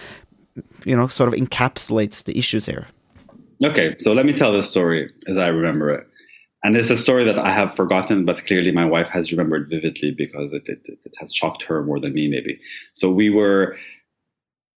[0.85, 2.87] you know sort of encapsulates the issues here.
[3.63, 6.06] Okay, so let me tell this story as I remember it.
[6.67, 10.11] And it's a story that I have forgotten, but clearly my wife has remembered vividly
[10.11, 12.59] because it, it, it has shocked her more than me, maybe.
[12.93, 13.77] So we were,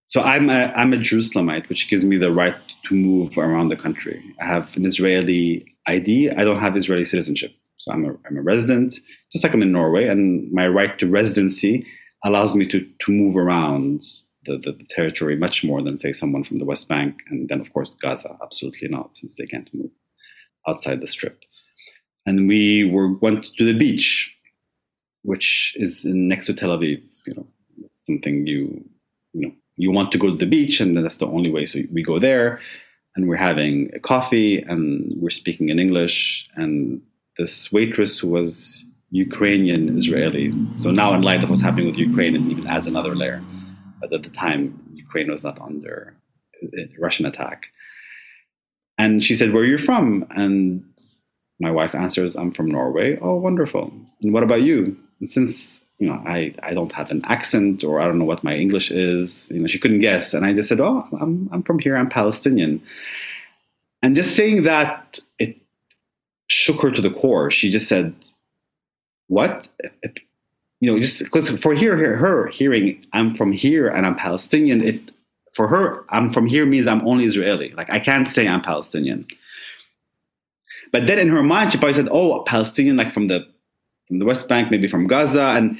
[0.07, 3.77] so I'm a, I'm a Jerusalemite, which gives me the right to move around the
[3.77, 4.23] country.
[4.41, 6.31] I have an Israeli ID.
[6.31, 7.51] I don't have Israeli citizenship.
[7.79, 8.95] So I'm a, I'm a resident,
[9.33, 10.07] just like I'm in Norway.
[10.07, 11.85] And my right to residency
[12.25, 14.03] allows me to, to move around
[14.45, 17.17] the, the, the territory much more than, say, someone from the West Bank.
[17.31, 18.39] And then, of course, Gaza.
[18.41, 19.91] Absolutely not, since they can't move
[20.69, 21.43] outside the strip.
[22.27, 24.33] And we were went to the beach,
[25.23, 27.03] which is next to Tel Aviv.
[27.27, 27.47] You know,
[27.95, 28.85] something you
[29.33, 31.67] you know you want to go to the beach, and that's the only way.
[31.67, 32.61] So we go there,
[33.17, 36.47] and we're having a coffee, and we're speaking in English.
[36.57, 37.01] And
[37.39, 40.53] this waitress who was Ukrainian Israeli.
[40.77, 43.43] So now, in light of what's happening with Ukraine, it even adds another layer.
[44.01, 46.15] But at the time, Ukraine was not under
[46.63, 47.67] uh, Russian attack.
[48.99, 50.27] And she said, Where are you from?
[50.31, 50.85] And
[51.61, 53.19] my wife answers, I'm from Norway.
[53.21, 53.93] Oh, wonderful.
[54.23, 54.97] And what about you?
[55.21, 58.43] And since you know, I, I don't have an accent or I don't know what
[58.43, 60.33] my English is, you know, she couldn't guess.
[60.33, 62.83] And I just said, Oh, I'm I'm from here, I'm Palestinian.
[64.03, 65.59] And just saying that it
[66.47, 67.51] shook her to the core.
[67.51, 68.15] She just said,
[69.29, 69.69] What?
[70.81, 74.83] You know, just because for here, her, her hearing, I'm from here and I'm Palestinian,
[74.83, 75.03] it
[75.53, 77.75] for her, I'm from here means I'm only Israeli.
[77.77, 79.27] Like I can't say I'm Palestinian.
[80.93, 83.47] But then in her mind, she probably said, "Oh, Palestinian, like from the
[84.09, 85.79] from the West Bank, maybe from Gaza," and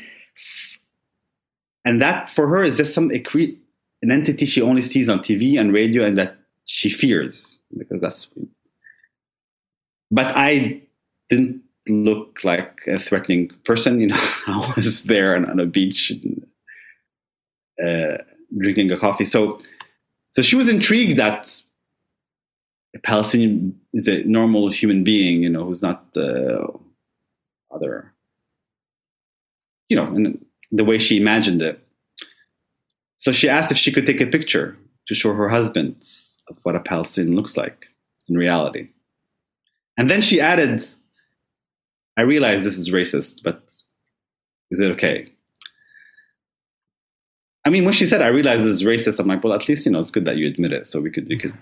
[1.85, 5.73] and that for her is just some an entity she only sees on TV and
[5.73, 8.29] radio, and that she fears because that's.
[10.11, 10.83] But I
[11.29, 14.01] didn't look like a threatening person.
[14.01, 16.13] You know, I was there on, on a beach,
[17.85, 18.19] uh,
[18.59, 19.25] drinking a coffee.
[19.25, 19.61] So,
[20.33, 21.63] so she was intrigued that
[22.95, 26.67] a Palestinian is a normal human being, you know, who's not the
[27.71, 28.13] other,
[29.89, 31.79] you know, in the way she imagined it.
[33.19, 34.77] So she asked if she could take a picture
[35.09, 36.09] to show her husband
[36.49, 37.87] of what a Palestinian looks like
[38.29, 38.89] in reality.
[39.97, 40.85] And then she added,
[42.17, 43.63] I realize this is racist, but
[44.71, 45.33] is it okay?
[47.65, 49.85] I mean, when she said, "I realized this is racist," I'm like, "Well, at least
[49.85, 51.53] you know it's good that you admit it." So we could, we could.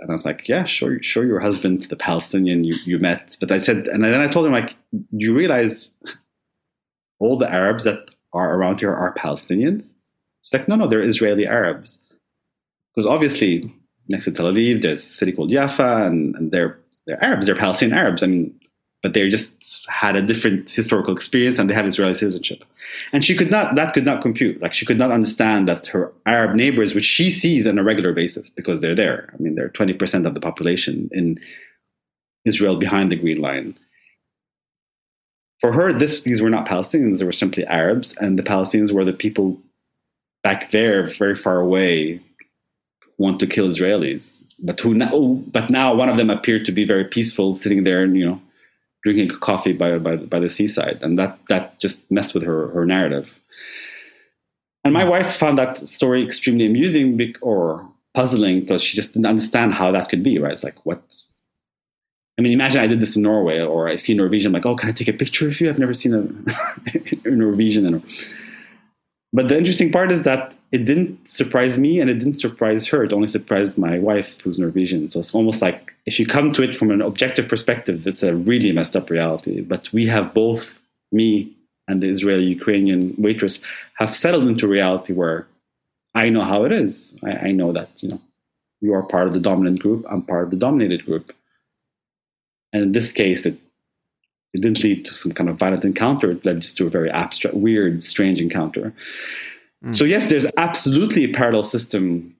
[0.00, 3.50] And I was like, "Yeah, sure, show your husband, the Palestinian you, you met." But
[3.50, 5.90] I said, and then I told him, like, "Do you realize
[7.18, 9.94] all the Arabs that are around here are Palestinians?"
[10.42, 11.98] She's like, "No, no, they're Israeli Arabs."
[12.94, 13.72] Because obviously,
[14.08, 17.56] next to Tel Aviv, there's a city called Jaffa, and, and they're they're Arabs, they're
[17.56, 18.22] Palestinian Arabs.
[18.22, 18.60] I mean,
[19.06, 22.64] but they just had a different historical experience and they have Israeli citizenship.
[23.12, 24.60] And she could not, that could not compute.
[24.60, 28.12] Like she could not understand that her Arab neighbors, which she sees on a regular
[28.12, 29.32] basis because they're there.
[29.32, 31.38] I mean, they're 20% of the population in
[32.44, 33.78] Israel behind the Green Line.
[35.60, 38.16] For her, this, these were not Palestinians, they were simply Arabs.
[38.16, 39.56] And the Palestinians were the people
[40.42, 42.20] back there, very far away,
[43.18, 44.42] want to kill Israelis.
[44.58, 48.02] But who now, but now one of them appeared to be very peaceful, sitting there
[48.02, 48.40] and, you know,
[49.06, 50.98] drinking coffee by, by, by the seaside.
[51.00, 53.28] And that, that just messed with her, her narrative.
[54.84, 59.74] And my wife found that story extremely amusing or puzzling because she just didn't understand
[59.74, 60.52] how that could be, right?
[60.52, 61.02] It's like, what?
[62.36, 64.74] I mean, imagine I did this in Norway or I see Norwegian, I'm like, oh,
[64.74, 65.68] can I take a picture of you?
[65.68, 66.22] I've never seen a,
[67.28, 68.02] a Norwegian.
[69.36, 73.04] But the interesting part is that it didn't surprise me and it didn't surprise her.
[73.04, 75.10] It only surprised my wife, who's Norwegian.
[75.10, 78.34] So it's almost like if you come to it from an objective perspective, it's a
[78.34, 79.60] really messed up reality.
[79.60, 80.78] But we have both,
[81.12, 81.54] me
[81.86, 83.60] and the Israeli Ukrainian waitress,
[83.98, 85.46] have settled into reality where
[86.14, 87.12] I know how it is.
[87.22, 88.20] I, I know that, you know,
[88.80, 91.34] you are part of the dominant group, I'm part of the dominated group.
[92.72, 93.58] And in this case, it,
[94.56, 96.30] it didn't lead to some kind of violent encounter.
[96.30, 98.94] It led just to a very abstract, weird, strange encounter.
[99.92, 102.34] So, yes, there's absolutely a parallel system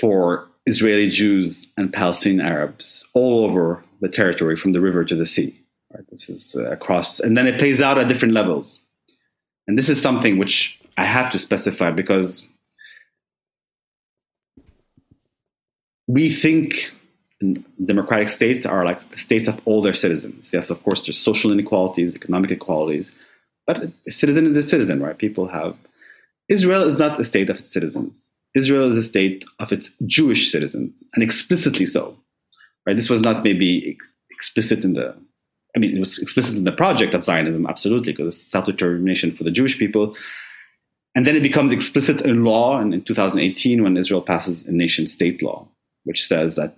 [0.00, 5.26] for Israeli Jews and Palestinian Arabs all over the territory from the river to the
[5.26, 5.54] sea.
[5.92, 6.04] Right?
[6.10, 8.80] This is uh, across, and then it plays out at different levels.
[9.68, 12.48] And this is something which I have to specify because
[16.06, 16.90] we think
[17.84, 20.50] democratic states are like states of all their citizens.
[20.52, 23.12] Yes, of course, there's social inequalities, economic inequalities,
[23.66, 23.76] but
[24.06, 25.18] a citizen is a citizen, right?
[25.18, 25.76] People have
[26.48, 28.28] Israel is not a state of its citizens.
[28.54, 32.16] Israel is a state of its Jewish citizens, and explicitly so.
[32.86, 32.94] Right?
[32.96, 33.96] This was not maybe
[34.30, 35.16] explicit in the,
[35.74, 39.44] I mean, it was explicit in the project of Zionism, absolutely, because it's self-determination for
[39.44, 40.14] the Jewish people.
[41.14, 45.42] And then it becomes explicit in law in, in 2018 when Israel passes a nation-state
[45.42, 45.66] law,
[46.04, 46.76] which says that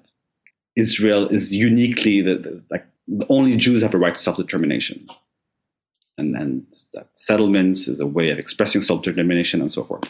[0.77, 2.87] Israel is uniquely the, the like
[3.29, 5.09] only Jews have a right to self-determination
[6.19, 10.05] and, and that settlements is a way of expressing self-determination and so forth.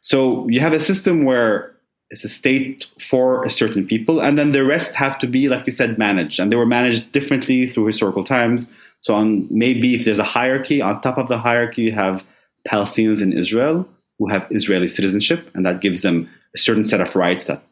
[0.00, 1.74] So you have a system where
[2.10, 5.66] it's a state for a certain people, and then the rest have to be, like
[5.66, 8.66] you said, managed, and they were managed differently through historical times.
[9.00, 12.24] So on maybe if there's a hierarchy, on top of the hierarchy you have
[12.66, 13.86] Palestinians in Israel
[14.18, 17.62] who have Israeli citizenship, and that gives them a certain set of rights that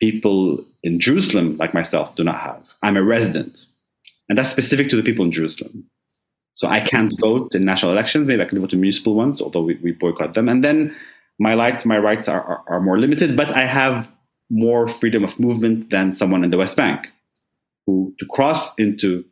[0.00, 2.62] people in Jerusalem, like myself, do not have.
[2.82, 3.66] I'm a resident,
[4.28, 5.84] and that's specific to the people in Jerusalem.
[6.54, 8.28] So I can't vote in national elections.
[8.28, 10.48] Maybe I can vote in municipal ones, although we, we boycott them.
[10.48, 10.94] And then
[11.38, 14.08] my right, my rights are, are, are, more limited, but I have
[14.50, 17.08] more freedom of movement than someone in the West Bank,
[17.86, 19.24] who to cross into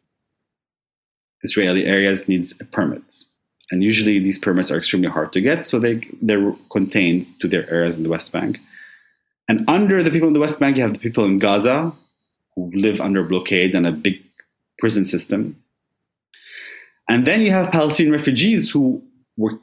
[1.42, 3.24] Israeli areas needs a permit.
[3.70, 7.68] And usually these permits are extremely hard to get, so they they're contained to their
[7.70, 8.58] areas in the West Bank.
[9.48, 11.92] And under the people in the West Bank, you have the people in Gaza,
[12.54, 14.22] who live under blockade and a big
[14.78, 15.56] prison system.
[17.08, 19.02] And then you have Palestinian refugees who
[19.36, 19.58] were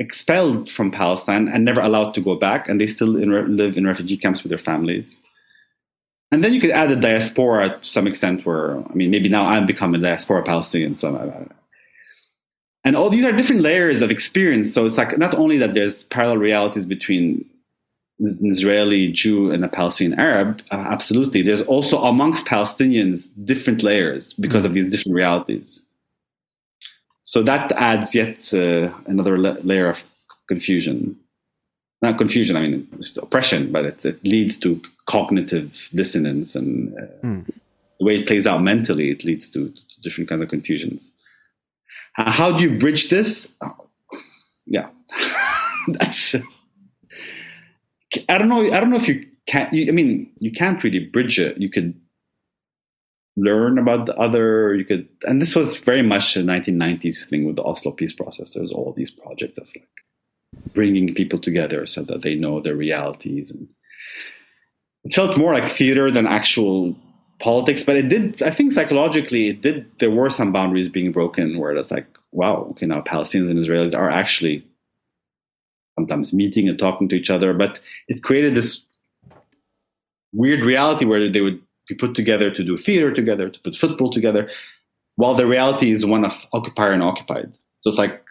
[0.00, 3.86] expelled from Palestine and never allowed to go back, and they still in, live in
[3.86, 5.20] refugee camps with their families.
[6.30, 9.46] And then you could add the diaspora to some extent, where I mean, maybe now
[9.46, 11.46] I'm becoming a diaspora Palestinian, so I,
[12.84, 14.72] and all these are different layers of experience.
[14.72, 17.44] So it's like not only that there's parallel realities between
[18.20, 21.42] an Israeli Jew and a Palestinian Arab, uh, absolutely.
[21.42, 25.82] There's also amongst Palestinians different layers because of these different realities.
[27.22, 30.02] So that adds yet uh, another la- layer of
[30.48, 31.16] confusion.
[32.00, 37.26] Not confusion, I mean, it's oppression, but it, it leads to cognitive dissonance and uh,
[37.26, 37.46] mm.
[37.98, 41.12] the way it plays out mentally, it leads to, to different kinds of confusions.
[42.14, 43.52] How do you bridge this?
[44.66, 44.88] yeah,
[45.88, 46.34] that's.
[48.28, 48.62] I don't know.
[48.72, 49.68] I don't know if you can.
[49.72, 51.58] You, I mean, you can't really bridge it.
[51.58, 51.94] You could
[53.36, 54.74] learn about the other.
[54.74, 58.54] You could, and this was very much a 1990s thing with the Oslo peace process.
[58.54, 59.88] There's all these projects of like
[60.74, 63.68] bringing people together so that they know their realities, and
[65.04, 66.96] it felt more like theater than actual
[67.40, 67.84] politics.
[67.84, 68.42] But it did.
[68.42, 69.86] I think psychologically, it did.
[69.98, 73.94] There were some boundaries being broken where it's like, wow, okay, now Palestinians and Israelis
[73.94, 74.64] are actually
[75.98, 77.52] sometimes meeting and talking to each other.
[77.52, 78.70] But it created this
[80.32, 84.10] weird reality where they would be put together to do theater together, to put football
[84.10, 84.48] together,
[85.16, 87.52] while the reality is one of occupier and occupied.
[87.80, 88.22] So it's like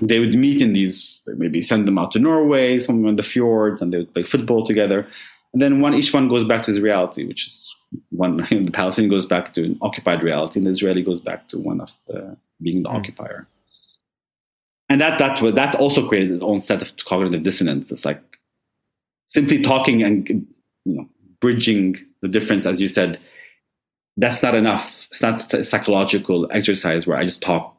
[0.00, 3.82] they would meet in these, maybe send them out to Norway, somewhere in the fjords,
[3.82, 5.06] and they would play football together.
[5.52, 7.74] And then one, each one goes back to his reality, which is
[8.10, 11.58] one, the Palestinian goes back to an occupied reality, and the Israeli goes back to
[11.58, 12.98] one of uh, being the mm.
[12.98, 13.48] occupier
[14.88, 17.92] and that that that also created its own set of cognitive dissonance.
[17.92, 18.22] It's like
[19.28, 20.28] simply talking and
[20.84, 21.08] you know
[21.40, 23.18] bridging the difference, as you said.
[24.16, 25.06] That's not enough.
[25.10, 27.76] It's not a psychological exercise where I just talk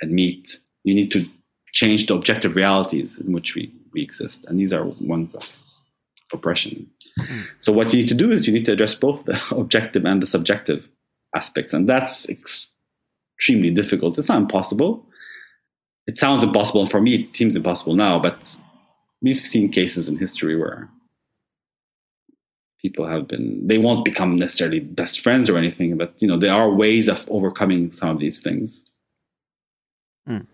[0.00, 0.58] and meet.
[0.84, 1.28] You need to
[1.74, 5.46] change the objective realities in which we, we exist, and these are ones of
[6.32, 6.88] oppression.
[7.20, 7.44] Mm.
[7.60, 10.22] So what you need to do is you need to address both the objective and
[10.22, 10.88] the subjective
[11.36, 14.18] aspects, and that's extremely difficult.
[14.18, 15.06] It's not impossible,
[16.06, 18.18] it sounds impossible, and for me, it seems impossible now.
[18.18, 18.58] But
[19.22, 20.88] we've seen cases in history where
[22.80, 26.52] people have been they won't become necessarily best friends or anything, but you know there
[26.52, 28.84] are ways of overcoming some of these things.
[30.28, 30.46] Mm.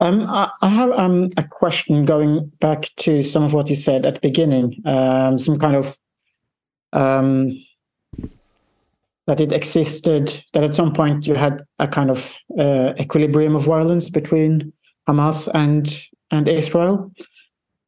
[0.00, 4.04] Um, I, I have um, a question going back to some of what you said
[4.04, 4.82] at the beginning.
[4.84, 5.98] Um, some kind of
[6.92, 7.63] um,
[9.26, 13.64] that it existed, that at some point you had a kind of uh, equilibrium of
[13.64, 14.72] violence between
[15.08, 17.12] Hamas and and Israel.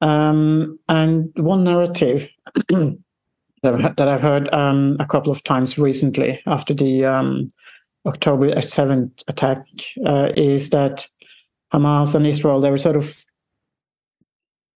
[0.00, 2.28] Um, and one narrative
[2.68, 7.50] that, I've, heard um, a couple of times recently after the um,
[8.04, 9.64] October 7th attack
[10.04, 11.06] uh, is that
[11.72, 13.24] Hamas and Israel, they were sort of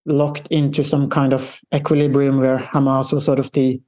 [0.06, 3.80] locked into some kind of equilibrium where Hamas was sort of the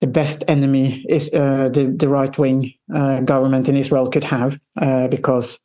[0.00, 4.58] the best enemy is uh, the the right wing uh, government in Israel could have,
[4.80, 5.58] uh, because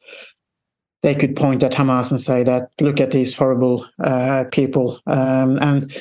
[1.03, 5.57] they could point at Hamas and say that look at these horrible uh, people, um,
[5.61, 5.95] and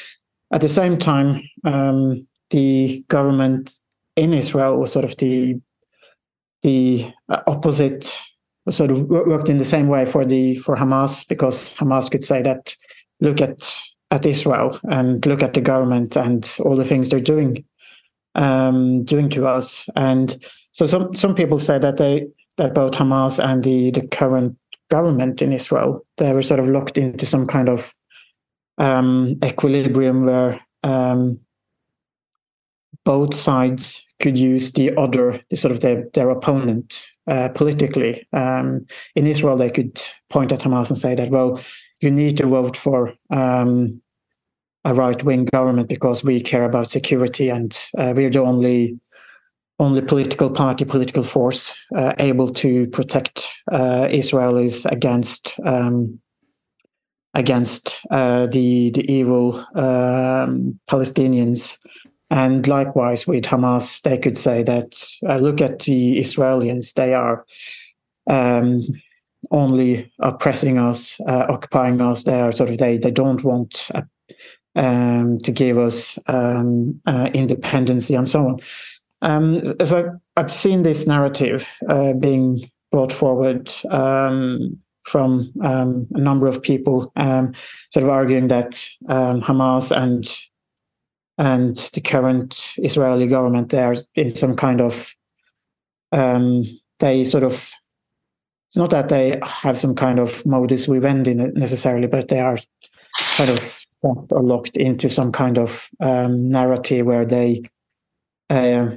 [0.53, 3.73] at the same time, um, the government
[4.17, 5.61] in Israel was sort of the
[6.63, 7.13] the
[7.47, 8.19] opposite,
[8.69, 12.43] sort of worked in the same way for the for Hamas because Hamas could say
[12.43, 12.75] that
[13.21, 13.73] look at
[14.11, 17.65] at Israel and look at the government and all the things they're doing
[18.35, 19.89] um, doing to us.
[19.97, 22.27] And so some some people say that they
[22.57, 24.57] that both Hamas and the the current
[24.91, 27.95] government in Israel they were sort of locked into some kind of
[28.79, 31.41] um, equilibrium where um,
[33.05, 38.27] both sides could use the other, the sort of their their opponent uh, politically.
[38.33, 41.61] Um, in Israel, they could point at Hamas and say that, well,
[42.01, 44.01] you need to vote for um,
[44.85, 48.99] a right wing government because we care about security and uh, we're the only
[49.81, 56.21] only political party, political force uh, able to protect uh, Israelis against um,
[57.35, 61.77] against uh, the the evil um, Palestinians.
[62.31, 64.97] And likewise with Hamas, they could say that
[65.29, 67.45] uh, look at the Israelis; they are
[68.29, 68.83] um,
[69.51, 72.25] only oppressing us, uh, occupying us.
[72.25, 74.05] They are sort of they they don't want a
[74.77, 78.61] um, to give us um, uh, independency and so on.
[79.23, 86.47] Um, so I've, seen this narrative uh, being brought forward um, from um, a number
[86.47, 87.53] of people, um,
[87.93, 88.73] sort of arguing that
[89.09, 90.29] Hamas and
[91.37, 95.13] and the current Israeli government there is some kind of
[97.01, 97.73] they sort of
[98.75, 102.59] it's not that they have some kind of modus vivendi necessarily, but they are
[103.37, 107.63] kind of or locked into some kind of um, narrative where they
[108.51, 108.91] uh,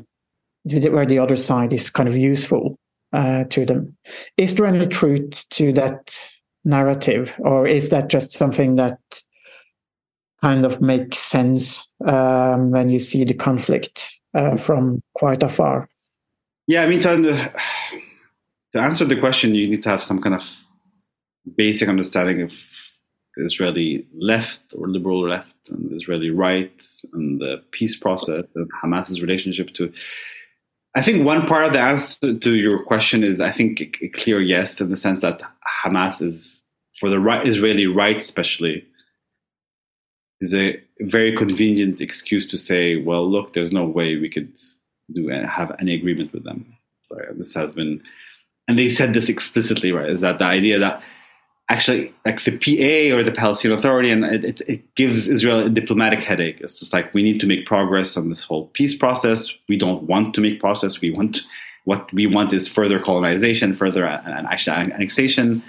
[0.66, 2.78] where the other side is kind of useful
[3.14, 3.96] uh, to them.
[4.38, 6.18] Is there any truth to that
[6.66, 9.00] narrative, or is that just something that
[10.42, 15.88] kind of makes sense um, when you see the conflict uh, from quite afar?
[16.68, 17.12] Yeah, I mean, to,
[18.74, 20.44] to answer the question, you need to have some kind of
[21.56, 22.52] basic understanding of
[23.38, 26.84] the Israeli left or liberal left and the Israeli right
[27.14, 29.94] and the peace process and Hamas's relationship to.
[30.96, 34.42] I think one part of the answer to your question is, I think, a clear
[34.42, 35.44] yes, in the sense that
[35.86, 36.64] Hamas is,
[37.00, 38.84] for the right, Israeli right especially,
[40.42, 44.52] is a very convenient excuse to say, well, look, there's no way we could
[45.14, 46.76] do have any agreement with them.
[47.12, 47.38] Right?
[47.38, 48.02] This has been,
[48.68, 50.10] and they said this explicitly, right?
[50.10, 51.04] Is that the idea that
[51.70, 55.70] actually like the PA or the Palestinian Authority, and it, it, it, gives Israel a
[55.70, 56.62] diplomatic headache.
[56.62, 59.54] It's just like we need to make progress on this whole peace process.
[59.68, 61.02] We don't want to make progress.
[61.02, 61.42] We want
[61.84, 65.64] what we want is further colonization, further and actually annexation.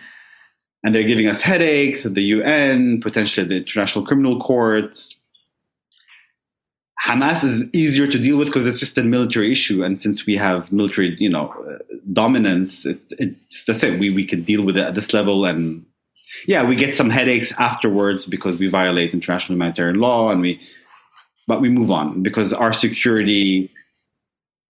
[0.84, 5.16] And they're giving us headaches at the UN, potentially the International Criminal Courts.
[7.04, 10.36] Hamas is easier to deal with because it's just a military issue, and since we
[10.36, 11.54] have military, you know,
[12.12, 13.98] dominance, it, it's that's it.
[14.00, 15.86] We we can deal with it at this level, and
[16.46, 20.60] yeah, we get some headaches afterwards because we violate international humanitarian law, and we,
[21.46, 23.70] but we move on because our security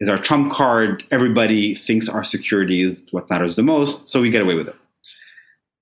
[0.01, 1.05] is our trump card.
[1.11, 4.77] Everybody thinks our security is what matters the most, so we get away with it.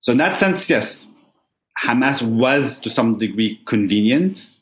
[0.01, 1.07] So in that sense, yes,
[1.85, 4.59] Hamas was to some degree convenient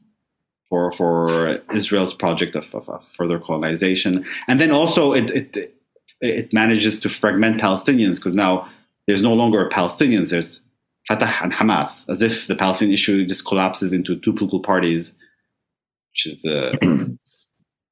[0.68, 5.74] for for Israel's project of, of, of further colonization, and then also it it
[6.20, 8.68] it manages to fragment Palestinians because now
[9.06, 10.30] there's no longer Palestinians.
[10.30, 10.60] There's
[11.08, 15.12] Fatah and Hamas, as if the Palestinian issue just collapses into two political parties,
[16.12, 16.72] which is uh,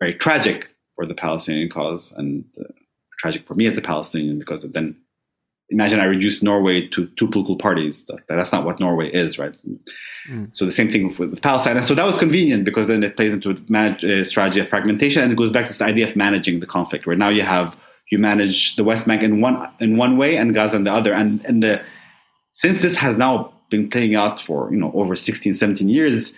[0.01, 2.73] very tragic for the Palestinian cause and uh,
[3.19, 4.97] tragic for me as a Palestinian because then
[5.73, 8.05] imagine I reduce Norway to two political parties.
[8.29, 9.55] That's not what Norway is, right?
[10.29, 10.55] Mm.
[10.55, 11.77] So the same thing with, Palestine.
[11.79, 14.69] And so that was convenient because then it plays into a manage, uh, strategy of
[14.69, 17.43] fragmentation, and it goes back to this idea of managing the conflict, where now you
[17.43, 17.77] have
[18.11, 21.13] you manage the West Bank in one in one way and Gaza in the other,
[21.15, 21.83] and and the
[22.55, 26.35] since this has now been playing out for you know over 16, 17 years.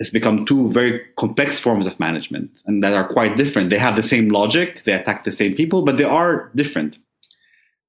[0.00, 3.70] It's become two very complex forms of management and that are quite different.
[3.70, 6.98] They have the same logic, they attack the same people, but they are different.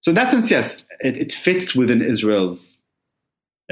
[0.01, 2.79] So in that sense, yes, it, it fits within Israel's,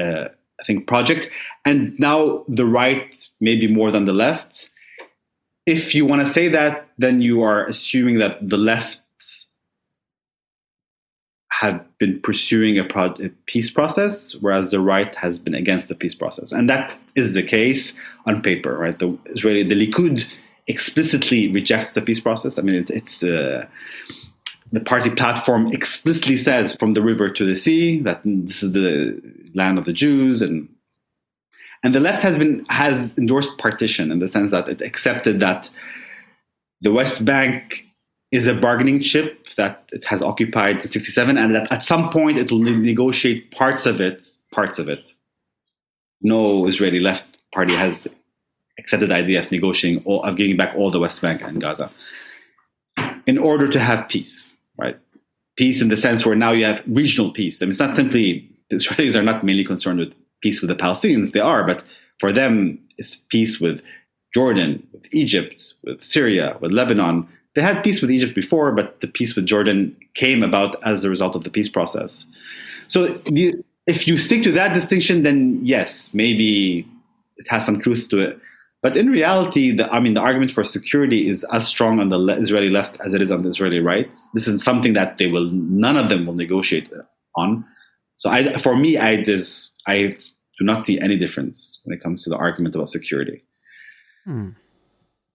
[0.00, 0.26] uh,
[0.60, 1.28] I think, project.
[1.64, 4.70] And now the right, maybe more than the left.
[5.66, 9.00] If you want to say that, then you are assuming that the left
[11.60, 15.94] have been pursuing a, pro- a, peace process, whereas the right has been against the
[15.94, 17.94] peace process, and that is the case
[18.26, 18.98] on paper, right?
[18.98, 20.26] The Israeli, the Likud
[20.68, 22.58] explicitly rejects the peace process.
[22.58, 23.66] I mean, it, it's uh,
[24.70, 29.20] the party platform explicitly says from the river to the sea that this is the
[29.54, 30.68] land of the Jews and
[31.82, 35.70] and the left has been has endorsed partition in the sense that it accepted that
[36.80, 37.87] the West Bank
[38.30, 42.50] is a bargaining chip that it has occupied 67 and that at some point it
[42.50, 45.12] will negotiate parts of it parts of it
[46.20, 48.06] no Israeli left party has
[48.78, 51.90] accepted the idea of negotiating all, of giving back all the West Bank and Gaza
[53.26, 54.96] in order to have peace right?
[55.56, 57.60] Peace in the sense where now you have regional peace.
[57.60, 60.76] I mean, it's not simply the Israelis are not mainly concerned with peace with the
[60.76, 61.32] Palestinians.
[61.32, 61.84] They are, but
[62.20, 63.82] for them, it's peace with
[64.34, 67.28] Jordan, with Egypt, with Syria, with Lebanon.
[67.58, 71.10] They had peace with Egypt before, but the peace with Jordan came about as a
[71.10, 72.24] result of the peace process.
[72.86, 73.20] So
[73.88, 76.86] if you stick to that distinction, then yes, maybe
[77.36, 78.38] it has some truth to it.
[78.80, 82.20] But in reality, the, I mean, the argument for security is as strong on the
[82.40, 84.08] Israeli left as it is on the Israeli right.
[84.34, 86.88] This is something that they will, none of them will negotiate
[87.34, 87.64] on.
[88.18, 90.16] So, I, for me, I just, I
[90.58, 93.42] do not see any difference when it comes to the argument about security.
[94.24, 94.50] Hmm.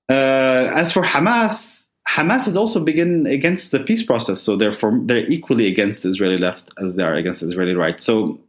[0.10, 5.68] Uh, as for Hamas, Hamas is also against the peace process, so therefore they're equally
[5.68, 8.02] against the Israeli left as they are against the Israeli right.
[8.02, 8.40] So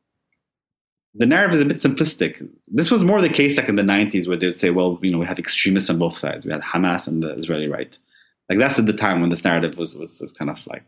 [1.14, 2.46] the narrative is a bit simplistic.
[2.66, 5.12] This was more the case like in the 90s where they would say, well, you
[5.12, 6.44] know, we have extremists on both sides.
[6.44, 7.96] We had Hamas and the Israeli right.
[8.48, 10.84] Like that's at the time when this narrative was, was, was kind of like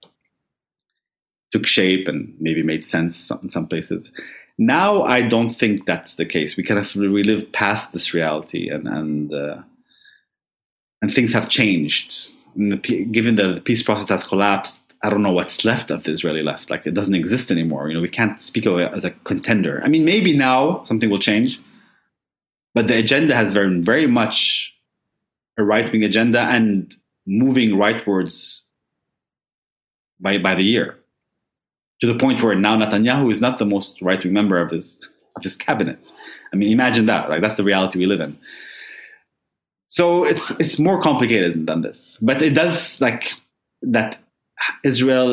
[1.53, 4.11] took shape and maybe made sense in some places.
[4.59, 6.57] Now I don't think that's the case.
[6.57, 9.62] We kind of we live past this reality and, and uh,
[11.01, 12.33] and things have changed.
[12.57, 12.77] The,
[13.13, 16.43] given that the peace process has collapsed, I don't know what's left of the Israeli
[16.43, 16.71] left.
[16.71, 17.89] Like it doesn't exist anymore.
[17.89, 19.81] You know, we can't speak of it as a contender.
[19.85, 21.61] I mean, maybe now something will change,
[22.75, 24.73] but the agenda has very, very much
[25.59, 26.95] a right wing agenda and
[27.27, 28.63] moving rightwards
[30.19, 30.99] by by the year,
[32.01, 35.09] to the point where now Netanyahu is not the most right wing member of his
[35.37, 36.11] of his cabinet.
[36.53, 37.29] I mean, imagine that.
[37.29, 38.39] Like that's the reality we live in.
[39.97, 43.22] So it's it's more complicated than this, but it does like
[43.97, 44.11] that.
[44.84, 45.28] Israel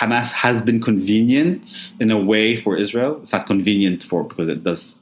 [0.00, 3.12] Hamas has been convenient in a way for Israel.
[3.22, 4.96] It's not convenient for because it does.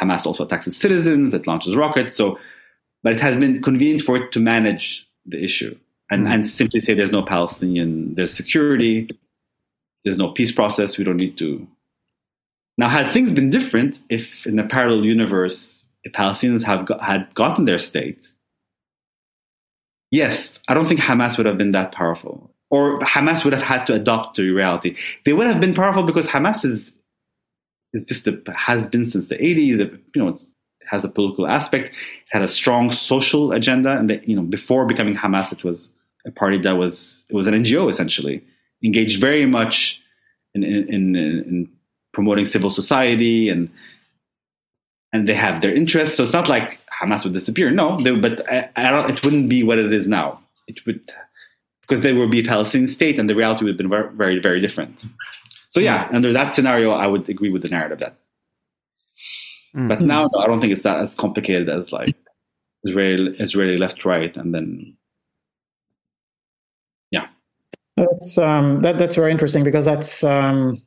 [0.00, 1.34] Hamas also attacks its citizens.
[1.38, 2.14] It launches rockets.
[2.20, 2.38] So,
[3.02, 4.86] but it has been convenient for it to manage
[5.32, 5.74] the issue
[6.10, 6.32] and Mm.
[6.32, 8.96] and simply say there's no Palestinian, there's security,
[10.04, 10.98] there's no peace process.
[10.98, 11.48] We don't need to.
[12.80, 17.34] Now, had things been different, if in a parallel universe, the Palestinians have got, had
[17.34, 18.32] gotten their state,
[20.10, 23.84] yes, I don't think Hamas would have been that powerful, or Hamas would have had
[23.86, 24.96] to adopt to reality.
[25.24, 26.92] They would have been powerful because Hamas is
[27.94, 29.80] is just a, has been since the 80s.
[29.80, 30.38] It, you know,
[30.90, 31.88] has a political aspect.
[31.88, 31.94] It
[32.30, 35.92] had a strong social agenda, and that you know, before becoming Hamas, it was
[36.26, 38.42] a party that was it was an NGO essentially,
[38.82, 40.00] engaged very much
[40.54, 41.68] in in, in, in
[42.12, 43.70] promoting civil society and
[45.12, 46.16] and they have their interests.
[46.16, 47.70] So it's not like Hamas would disappear.
[47.70, 50.40] No, they, but I, I don't, it wouldn't be what it is now.
[50.66, 51.00] It would
[51.82, 54.38] because there would be a Palestinian state, and the reality would have been very, very,
[54.38, 55.06] very different.
[55.70, 58.16] So yeah, under that scenario, I would agree with the narrative that.
[59.74, 59.88] Mm.
[59.88, 62.14] But now, no, I don't think it's that as complicated as like
[62.86, 64.96] Israel, Israeli left, right, and then
[67.10, 67.28] yeah.
[67.96, 70.82] That's um, that that's very interesting because that's um,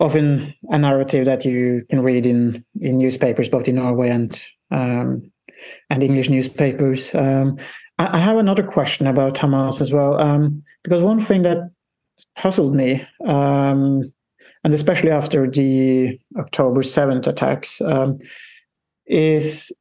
[0.00, 5.30] often a narrative that you can read in in newspapers, both in Norway and um,
[5.90, 7.14] and English newspapers.
[7.14, 7.58] Um,
[7.98, 11.70] I, I have another question about Hamas as well, um, because one thing that
[12.36, 14.12] puzzled me, um,
[14.64, 18.18] and especially after the October seventh attacks, um,
[19.06, 19.72] is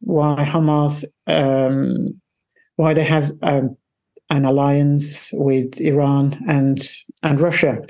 [0.00, 1.04] why Hamas
[2.76, 3.30] why they have
[4.30, 6.86] an alliance with Iran and
[7.22, 7.82] and Russia,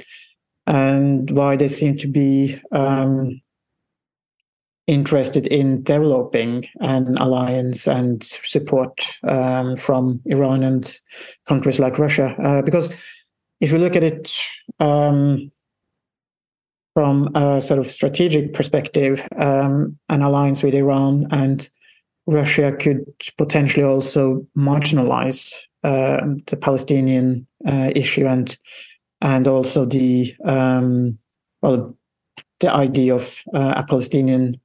[0.66, 3.40] and why they seem to be um,
[4.86, 10.98] interested in developing an alliance and support um, from Iran and
[11.46, 12.34] countries like Russia.
[12.38, 12.92] Uh, because
[13.60, 14.30] if you look at it
[14.80, 15.50] um,
[16.92, 21.68] from a sort of strategic perspective, um, an alliance with Iran and
[22.26, 23.04] Russia could
[23.36, 25.52] potentially also marginalize
[25.84, 28.56] the Palestinian uh, issue and
[29.20, 31.18] and also the um,
[31.62, 31.96] well
[32.60, 34.60] the idea of uh, a Palestinian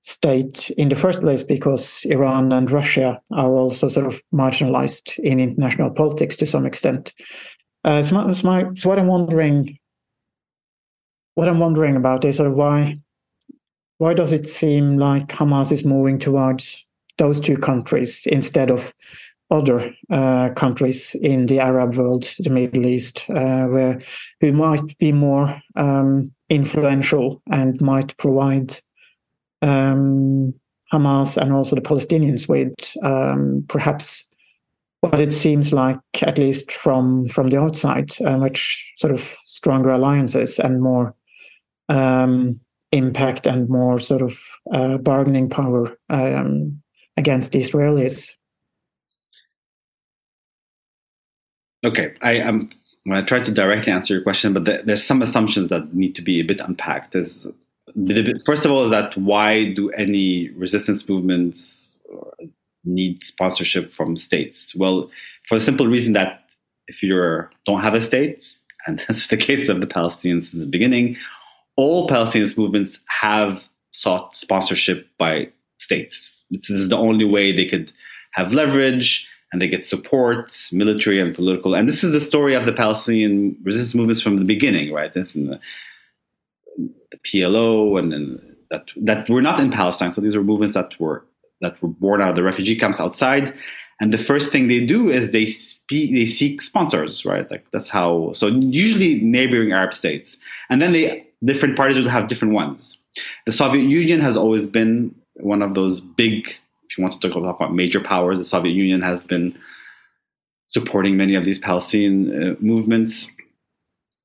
[0.00, 5.40] state in the first place because Iran and Russia are also sort of marginalized in
[5.40, 7.12] international politics to some extent.
[7.84, 9.78] Uh, so, my, so, my, so what I'm wondering,
[11.34, 13.00] what I'm wondering about is sort of why,
[13.98, 16.86] why does it seem like Hamas is moving towards
[17.18, 18.94] those two countries instead of
[19.50, 24.00] other uh, countries in the Arab world, the Middle East, uh, where
[24.40, 28.78] who might be more um, influential and might provide
[29.62, 30.52] um,
[30.92, 34.24] Hamas and also the Palestinians with um, perhaps
[35.00, 39.90] what it seems like, at least from from the outside, uh, much sort of stronger
[39.90, 41.14] alliances and more
[41.88, 42.58] um,
[42.92, 44.38] impact and more sort of
[44.72, 46.80] uh, bargaining power um,
[47.16, 48.34] against the Israelis.
[51.86, 52.70] Okay, I am.
[53.06, 55.94] I'm going to try to directly answer your question, but the, there's some assumptions that
[55.94, 57.12] need to be a bit unpacked.
[57.12, 57.46] There's,
[58.44, 61.94] first of all, is that why do any resistance movements
[62.84, 64.74] need sponsorship from states?
[64.74, 65.08] Well,
[65.48, 66.42] for the simple reason that
[66.88, 68.58] if you don't have a state,
[68.88, 71.16] and that's the case of the Palestinians since the beginning,
[71.76, 73.62] all Palestinian movements have
[73.92, 76.42] sought sponsorship by states.
[76.50, 77.92] This is the only way they could
[78.32, 81.74] have leverage and they get support, military and political.
[81.74, 85.12] And this is the story of the Palestinian resistance movements from the beginning, right?
[85.14, 85.22] The,
[86.76, 90.12] the PLO and then that that were not in Palestine.
[90.12, 91.24] So these were movements that were
[91.60, 93.54] that were born out of the refugee camps outside.
[93.98, 97.50] And the first thing they do is they speak, they seek sponsors, right?
[97.50, 98.32] Like that's how.
[98.34, 100.36] So usually neighboring Arab states,
[100.68, 102.98] and then they different parties would have different ones.
[103.46, 106.48] The Soviet Union has always been one of those big
[106.88, 109.56] if you want to talk about major powers, the Soviet Union has been
[110.68, 113.30] supporting many of these Palestinian uh, movements.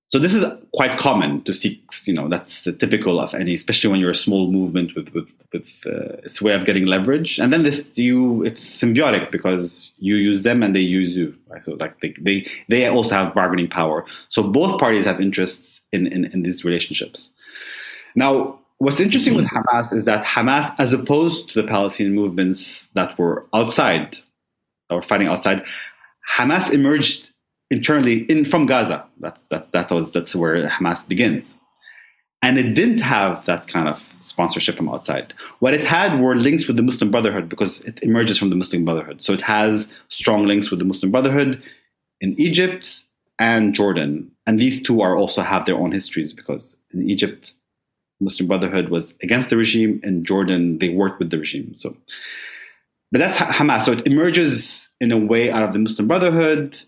[0.10, 0.44] So this is
[0.74, 1.82] quite common to see.
[2.06, 5.64] You know, that's typical of any, especially when you're a small movement with with with
[5.86, 7.40] uh, it's way of getting leverage.
[7.40, 11.34] And then this you, it's symbiotic because you use them and they use you.
[11.48, 11.64] Right?
[11.64, 14.06] So like they they they also have bargaining power.
[14.28, 17.30] So both parties have interests in in, in these relationships.
[18.16, 23.18] Now, what's interesting with Hamas is that Hamas, as opposed to the Palestinian movements that
[23.18, 24.18] were outside,
[24.90, 25.64] that were fighting outside,
[26.36, 27.30] Hamas emerged
[27.70, 29.06] internally in from Gaza.
[29.20, 31.54] That's that that was that's where Hamas begins.
[32.42, 35.36] And it didn't have that kind of sponsorship from outside.
[35.60, 38.84] What it had were links with the Muslim Brotherhood because it emerges from the Muslim
[38.84, 39.24] Brotherhood.
[39.24, 41.62] So it has strong links with the Muslim Brotherhood
[42.20, 43.04] in Egypt
[43.38, 44.32] and Jordan.
[44.48, 47.54] And these two are also have their own histories because in Egypt,
[48.22, 50.00] Muslim Brotherhood was against the regime.
[50.04, 51.76] In Jordan, they worked with the regime.
[51.76, 51.96] So,
[53.12, 53.84] but that's Hamas.
[53.84, 56.80] So it emerges in a way out of the Muslim Brotherhood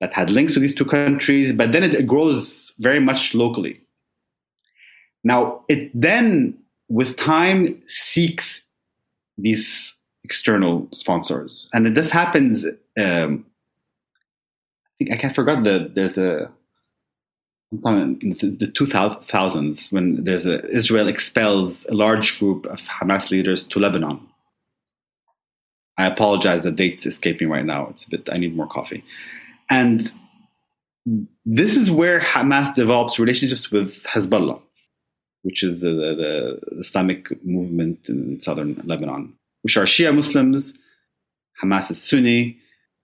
[0.00, 3.80] that had links to these two countries, but then it grows very much locally.
[5.22, 6.58] Now, it then,
[6.88, 8.64] with time, seeks
[9.38, 9.94] these
[10.24, 12.64] external sponsors, and this happens.
[13.00, 13.46] Um,
[14.86, 16.50] I think I can't forget that there's a
[17.72, 23.78] in the 2000s when there's a, Israel expels a large group of Hamas leaders to
[23.78, 24.20] Lebanon.
[25.98, 27.88] I apologize, the date's escaping right now.
[27.88, 28.28] It's a bit.
[28.30, 29.04] I need more coffee,
[29.70, 30.00] and
[31.44, 34.60] this is where Hamas develops relationships with Hezbollah,
[35.42, 40.74] which is the, the, the Islamic movement in southern Lebanon, which are Shia Muslims.
[41.62, 42.58] Hamas is Sunni,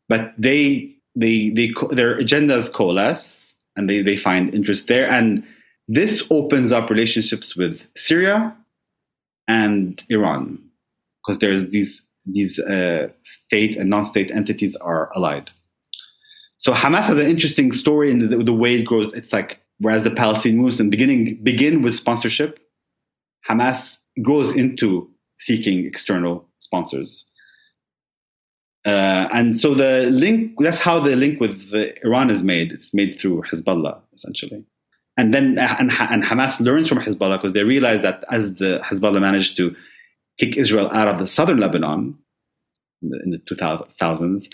[0.08, 3.47] but they they they their agendas coalesce
[3.78, 5.08] and they, they find interest there.
[5.08, 5.44] And
[5.86, 8.54] this opens up relationships with Syria
[9.46, 10.58] and Iran
[11.22, 15.50] because there's these these uh, state and non-state entities are allied.
[16.58, 19.14] So Hamas has an interesting story in the, the way it grows.
[19.14, 22.58] It's like whereas the Palestinian movement beginning begin with sponsorship,
[23.48, 25.08] Hamas grows into
[25.38, 27.24] seeking external sponsors.
[28.86, 31.72] Uh, and so the link, that's how the link with
[32.04, 32.72] Iran is made.
[32.72, 34.64] It's made through Hezbollah, essentially.
[35.16, 39.20] And then and, and Hamas learns from Hezbollah because they realize that as the Hezbollah
[39.20, 39.74] managed to
[40.38, 42.16] kick Israel out of the southern Lebanon
[43.02, 44.48] in the, in the 2000s,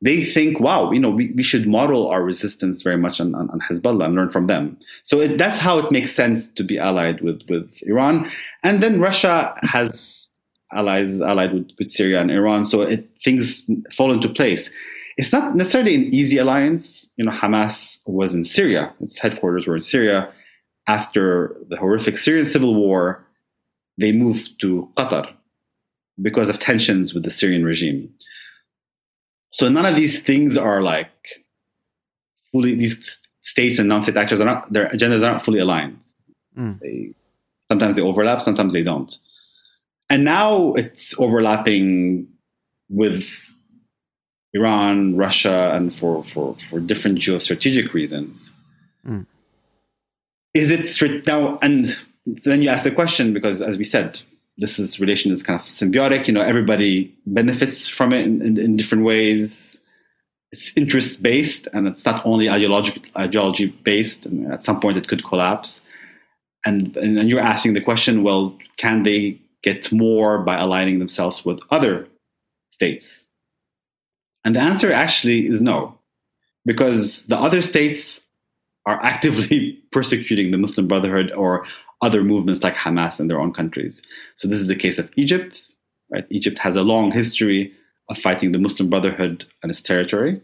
[0.00, 3.50] they think, wow, you know, we, we should model our resistance very much on, on,
[3.50, 4.76] on Hezbollah and learn from them.
[5.04, 8.30] So it, that's how it makes sense to be allied with, with Iran.
[8.62, 10.27] And then Russia has
[10.72, 12.64] allies allied with, with Syria and Iran.
[12.64, 13.64] So it, things
[13.96, 14.70] fall into place.
[15.16, 17.08] It's not necessarily an easy alliance.
[17.16, 20.32] You know, Hamas was in Syria; its headquarters were in Syria.
[20.86, 23.24] After the horrific Syrian civil war,
[23.98, 25.30] they moved to Qatar
[26.22, 28.10] because of tensions with the Syrian regime.
[29.50, 31.10] So none of these things are like
[32.52, 32.74] fully.
[32.74, 34.72] These states and non-state actors are not.
[34.72, 35.98] Their agendas are not fully aligned.
[36.56, 36.80] Mm.
[36.80, 37.14] They
[37.70, 39.14] sometimes they overlap, sometimes they don't
[40.10, 42.28] and now it's overlapping
[42.88, 43.26] with
[44.54, 48.52] Iran, Russia, and for for for different geostrategic reasons.
[49.06, 49.26] Mm.
[50.54, 51.58] Is it straight now?
[51.60, 51.96] And
[52.44, 54.20] then you ask the question because, as we said,
[54.56, 56.26] this is relation is kind of symbiotic.
[56.26, 59.80] You know, everybody benefits from it in, in, in different ways.
[60.50, 64.24] It's interest based, and it's not only ideology ideology based.
[64.24, 65.82] And at some point, it could collapse.
[66.64, 71.60] And and you're asking the question: Well, can they get more by aligning themselves with
[71.70, 72.08] other
[72.70, 73.26] states?
[74.44, 75.98] And the answer actually is no,
[76.64, 78.22] because the other states
[78.86, 81.66] are actively persecuting the Muslim Brotherhood or
[82.00, 84.02] other movements like Hamas in their own countries.
[84.36, 85.74] So this is the case of Egypt.
[86.10, 86.24] Right?
[86.30, 87.72] Egypt has a long history
[88.08, 90.40] of fighting the Muslim Brotherhood on its territory.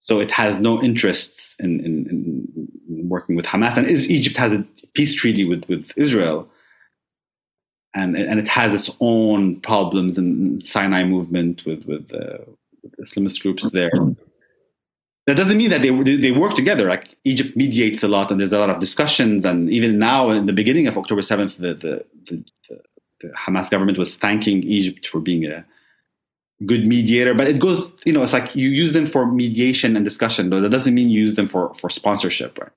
[0.00, 2.46] So it has no interests in, in,
[2.88, 3.76] in working with Hamas.
[3.76, 4.64] And Egypt has a
[4.94, 6.48] peace treaty with, with Israel
[7.96, 12.44] and and it has its own problems and Sinai movement with with, uh,
[12.82, 13.90] with Islamist groups there.
[15.26, 15.90] That doesn't mean that they
[16.26, 16.88] they work together.
[16.88, 19.44] Like Egypt mediates a lot, and there's a lot of discussions.
[19.44, 22.44] And even now, in the beginning of October seventh, the, the, the,
[23.20, 25.64] the Hamas government was thanking Egypt for being a
[26.64, 27.34] good mediator.
[27.34, 30.60] But it goes, you know, it's like you use them for mediation and discussion, though
[30.60, 32.58] that doesn't mean you use them for for sponsorship.
[32.58, 32.74] Right?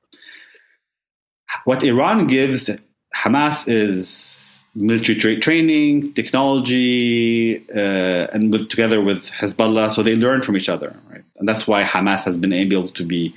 [1.65, 2.69] What Iran gives
[3.15, 4.09] Hamas is
[4.75, 10.69] military tra- training, technology, uh, and with, together with Hezbollah, so they learn from each
[10.69, 11.23] other, right?
[11.37, 13.33] And that's why Hamas has been able to be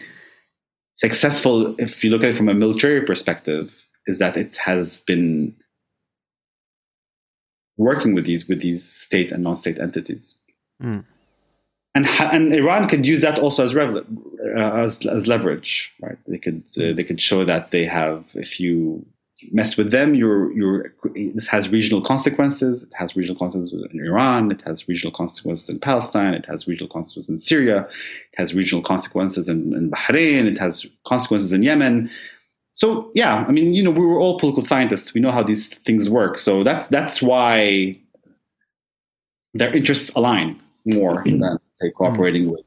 [0.97, 1.75] successful.
[1.79, 3.73] If you look at it from a military perspective,
[4.07, 5.55] is that it has been
[7.77, 10.37] working with these with these state and non-state entities.
[10.83, 11.05] Mm.
[11.95, 14.03] And, and Iran could use that also as uh,
[14.57, 16.19] as, as leverage, right?
[16.27, 19.05] They could uh, they could show that they have if you
[19.51, 20.95] mess with them, you're you're
[21.35, 22.83] this has regional consequences.
[22.83, 24.51] It has regional consequences in Iran.
[24.51, 26.35] It has regional consequences in Palestine.
[26.35, 27.89] It has regional consequences in Syria.
[28.33, 30.47] It has regional consequences in, in Bahrain.
[30.47, 32.11] It has consequences in Yemen.
[32.75, 35.13] So yeah, I mean, you know, we were all political scientists.
[35.15, 36.39] We know how these things work.
[36.39, 37.99] So that's that's why
[39.55, 41.41] their interests align more mm.
[41.41, 42.53] than say cooperating mm.
[42.53, 42.65] with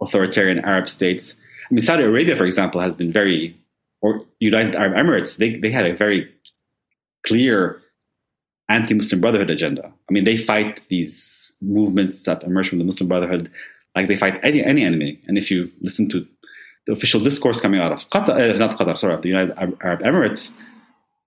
[0.00, 1.34] authoritarian Arab states.
[1.70, 3.56] I mean, Saudi Arabia, for example, has been very,
[4.00, 6.30] or United Arab Emirates, they, they had a very
[7.26, 7.80] clear
[8.68, 9.86] anti-Muslim Brotherhood agenda.
[10.08, 13.50] I mean, they fight these movements that emerge from the Muslim Brotherhood
[13.96, 15.18] like they fight any any enemy.
[15.26, 16.26] And if you listen to
[16.86, 20.00] the official discourse coming out of Qatar, uh, not Qatar, sorry, of the United Arab
[20.00, 20.52] Emirates,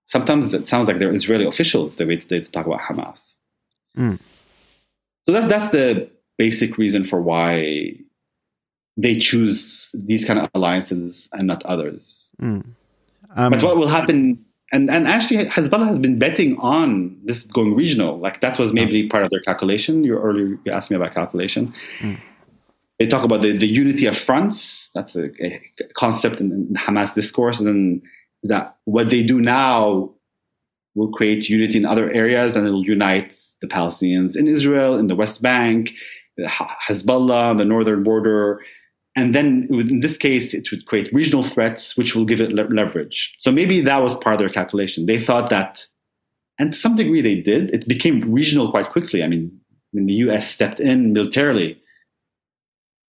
[0.06, 3.34] sometimes it sounds like they're Israeli officials the way they talk about Hamas.
[3.96, 4.18] Mm.
[5.24, 7.94] So that's that's the basic reason for why
[8.96, 12.30] they choose these kind of alliances and not others.
[12.40, 12.64] Mm.
[13.36, 14.44] Um, but what will happen?
[14.72, 18.18] And and actually, Hezbollah has been betting on this going regional.
[18.18, 20.04] Like that was maybe part of their calculation.
[20.04, 21.74] You earlier you asked me about calculation.
[22.00, 22.18] Mm.
[22.98, 24.90] They talk about the, the unity of fronts.
[24.94, 25.60] That's a, a
[25.94, 27.58] concept in, in Hamas discourse.
[27.58, 28.02] And then
[28.44, 30.12] that what they do now
[30.94, 35.16] will create unity in other areas and it'll unite the Palestinians in Israel, in the
[35.16, 35.90] West Bank,
[36.38, 38.60] Hezbollah on the northern border.
[39.14, 42.64] And then in this case, it would create regional threats, which will give it le-
[42.74, 43.34] leverage.
[43.38, 45.04] So maybe that was part of their calculation.
[45.06, 45.86] They thought that,
[46.58, 49.22] and to some degree they did, it became regional quite quickly.
[49.22, 49.60] I mean,
[49.90, 51.78] when the US stepped in militarily,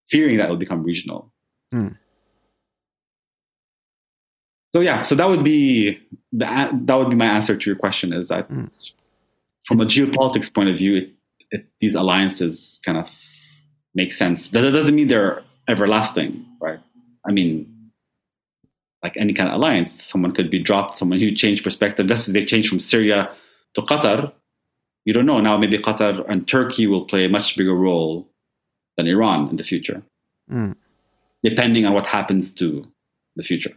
[0.09, 1.31] fearing that it would become regional.
[1.73, 1.97] Mm.
[4.75, 5.99] So yeah, so that would be
[6.31, 8.11] the, that would be my answer to your question.
[8.11, 8.93] Is that Mm.
[9.65, 11.13] from a geopolitics point of view, it,
[11.51, 13.07] it, these alliances kind of
[13.95, 14.49] make sense.
[14.49, 16.79] That, that doesn't mean they're everlasting, right?
[17.25, 17.91] I mean,
[19.03, 22.09] like any kind of alliance, someone could be dropped, someone who changed perspective.
[22.09, 23.31] As they change from Syria
[23.75, 24.31] to Qatar,
[25.05, 25.39] you don't know.
[25.41, 28.29] Now maybe Qatar and Turkey will play a much bigger role
[28.97, 30.03] than Iran in the future,
[30.51, 30.75] Mm.
[31.43, 32.85] depending on what happens to
[33.35, 33.75] the future.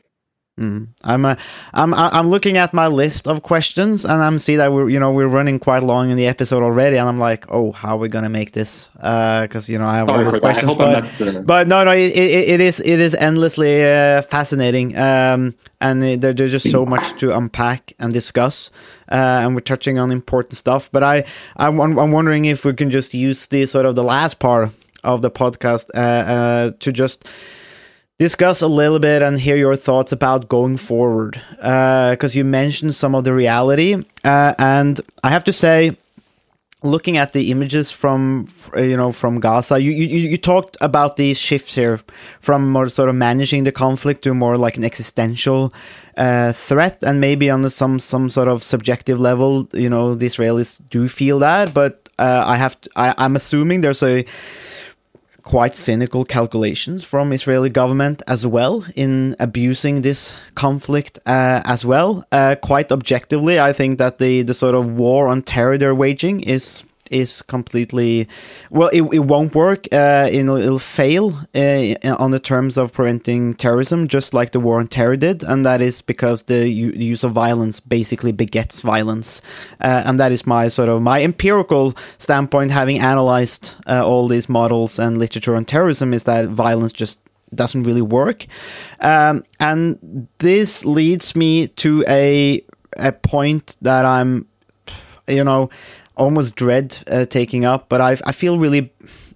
[0.58, 0.88] Mm.
[1.04, 1.36] I'm, uh,
[1.74, 5.12] I'm I'm looking at my list of questions, and I'm see that we're you know
[5.12, 8.08] we're running quite long in the episode already, and I'm like, oh, how are we
[8.08, 8.88] gonna make this?
[8.94, 10.56] Because you know I have Sorry all these for that.
[10.56, 10.76] I questions,
[11.20, 15.54] but uh, but no, no, it, it, it is it is endlessly uh, fascinating, um,
[15.82, 18.70] and it- there, there's just so much to unpack and discuss,
[19.12, 20.88] uh, and we're touching on important stuff.
[20.90, 21.24] But I
[21.58, 24.70] I'm, I'm wondering if we can just use the sort of the last part
[25.04, 27.26] of the podcast uh, uh, to just
[28.18, 33.14] discuss a little bit and hear your thoughts about going forward because you mentioned some
[33.14, 33.94] of the reality
[34.24, 35.96] uh, and i have to say
[36.82, 41.16] looking at the images from uh, you know from gaza you, you you talked about
[41.16, 42.00] these shifts here
[42.40, 45.72] from more sort of managing the conflict to more like an existential
[46.16, 50.26] uh, threat and maybe on the, some some sort of subjective level you know the
[50.26, 54.24] israelis do feel that but uh, i have to, I, i'm assuming there's a
[55.46, 62.24] quite cynical calculations from Israeli government as well in abusing this conflict uh, as well.
[62.32, 66.40] Uh, quite objectively, I think that the the sort of war on terror they're waging
[66.40, 68.28] is is completely
[68.70, 73.54] well it, it won't work uh, it'll, it'll fail uh, on the terms of preventing
[73.54, 77.24] terrorism just like the war on terror did and that is because the, u- use
[77.24, 79.42] of violence basically begets violence.
[79.80, 84.48] Uh, and that is my sort of my empirical standpoint having analyzed uh, all these
[84.48, 87.20] models and literature on terrorism is that violence just
[87.54, 88.46] doesn't really work.
[89.00, 92.64] Um, and this leads me to a
[92.96, 94.46] a point that i'm
[95.28, 95.68] you know
[96.16, 98.92] almost dread uh, taking up, but I I feel really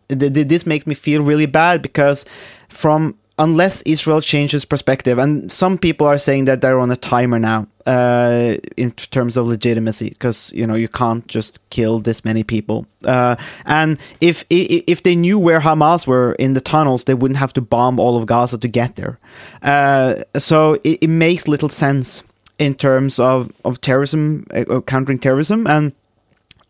[0.08, 2.24] th- th- this makes me feel really bad because
[2.68, 7.38] from unless Israel changes perspective, and some people are saying that they're on a timer
[7.38, 12.44] now uh, in terms of legitimacy because you know you can't just kill this many
[12.44, 12.86] people.
[13.04, 17.52] Uh, and if if they knew where Hamas were in the tunnels, they wouldn't have
[17.54, 19.18] to bomb all of Gaza to get there.
[19.62, 22.22] Uh, so it, it makes little sense
[22.58, 25.92] in terms of of terrorism, uh, countering terrorism, and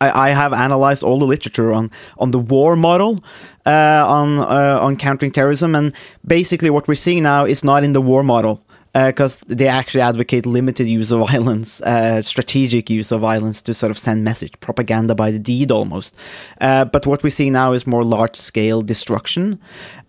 [0.01, 3.23] I, I have analyzed all the literature on on the war model
[3.67, 5.93] uh, on uh, on countering terrorism, and
[6.27, 10.47] basically what we're seeing now is not in the war model because they actually advocate
[10.47, 15.15] limited use of violence, uh, strategic use of violence to sort of send message, propaganda
[15.15, 16.17] by the deed almost.
[16.61, 19.61] Uh, but what we see now is more large scale destruction,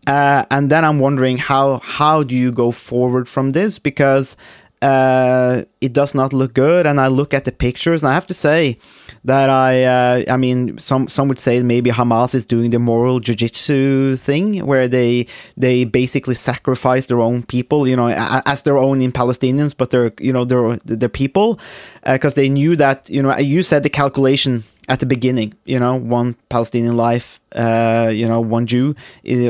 [0.07, 4.35] uh, and then I'm wondering how how do you go forward from this because
[4.81, 6.85] uh, it does not look good.
[6.85, 8.77] And I look at the pictures, and I have to say
[9.23, 13.19] that I, uh, I mean, some some would say maybe Hamas is doing the moral
[13.19, 18.09] jiu-jitsu thing, where they they basically sacrifice their own people, you know,
[18.45, 21.59] as their own in Palestinians, but they're you know they're their people,
[22.05, 25.95] because they knew that you know you said the calculation at the beginning, you know,
[25.95, 28.95] one Palestinian life, uh, you know, one Jew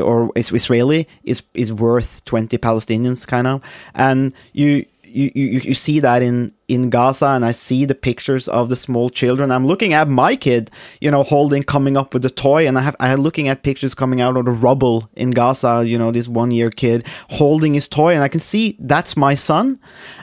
[0.02, 3.62] or Israeli is is worth twenty Palestinians, kind of,
[3.94, 4.84] and you.
[5.12, 8.76] You, you, you see that in, in Gaza, and I see the pictures of the
[8.76, 9.50] small children.
[9.50, 12.82] I'm looking at my kid, you know, holding, coming up with a toy, and I
[12.82, 15.84] have I am looking at pictures coming out of the rubble in Gaza.
[15.86, 19.34] You know, this one year kid holding his toy, and I can see that's my
[19.34, 19.78] son,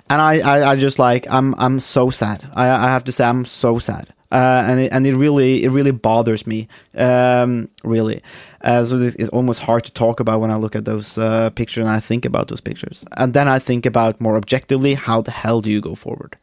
[0.10, 2.50] and I, I, I just like I'm I'm so sad.
[2.54, 5.72] I, I have to say I'm so sad uh, and it, and it really it
[5.72, 8.22] really bothers me um, really
[8.62, 11.50] uh, so this is almost hard to talk about when I look at those uh,
[11.52, 13.06] pictures and I think about those pictures.
[13.18, 16.38] And then I think about more objectively how the hell do you go forward?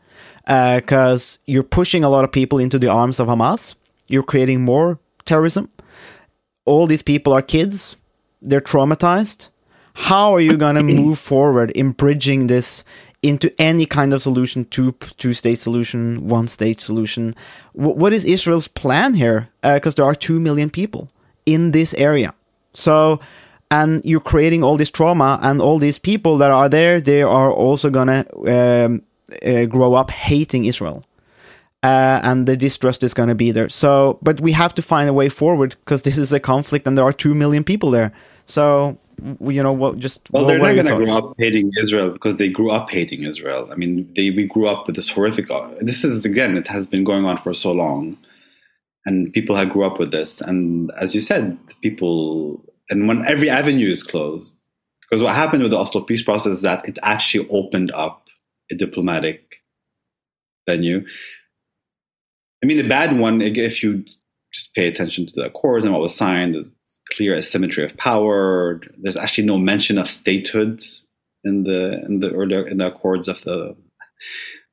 [0.47, 3.75] Because you're pushing a lot of people into the arms of Hamas.
[4.07, 5.69] You're creating more terrorism.
[6.65, 7.97] All these people are kids.
[8.41, 9.51] They're traumatized.
[9.95, 12.85] How are you going to move forward in bridging this
[13.23, 17.35] into any kind of solution two two state solution one state solution?
[17.73, 19.49] Wh- what is israel's plan here?
[19.63, 21.11] Because there are 2 million people
[21.47, 22.35] in this area
[22.73, 23.19] so
[23.71, 27.51] and you're creating all this trauma and all these people that are there they are
[27.51, 29.03] also gonna um,
[29.45, 31.05] uh, grow up hating israel
[31.87, 33.69] uh, and the distrust is going to be there.
[33.69, 36.97] So, but we have to find a way forward because this is a conflict, and
[36.97, 38.13] there are two million people there.
[38.47, 38.99] So,
[39.41, 39.99] you know, what?
[39.99, 42.91] Just Well, what they're not going to grow up hating Israel because they grew up
[42.91, 43.69] hating Israel.
[43.71, 45.47] I mean, they we grew up with this horrific.
[45.81, 48.17] This is again, it has been going on for so long,
[49.07, 50.41] and people had grew up with this.
[50.41, 54.55] And as you said, people and when every avenue is closed,
[55.03, 58.27] because what happened with the Oslo peace process is that it actually opened up
[58.71, 59.63] a diplomatic
[60.69, 61.05] venue.
[62.63, 64.05] I mean, a bad one, if you
[64.53, 66.71] just pay attention to the accords and what was signed, there's
[67.17, 68.81] clear asymmetry of power.
[68.99, 71.05] There's actually no mention of statehoods
[71.45, 73.77] in the in the the, in the accords of the.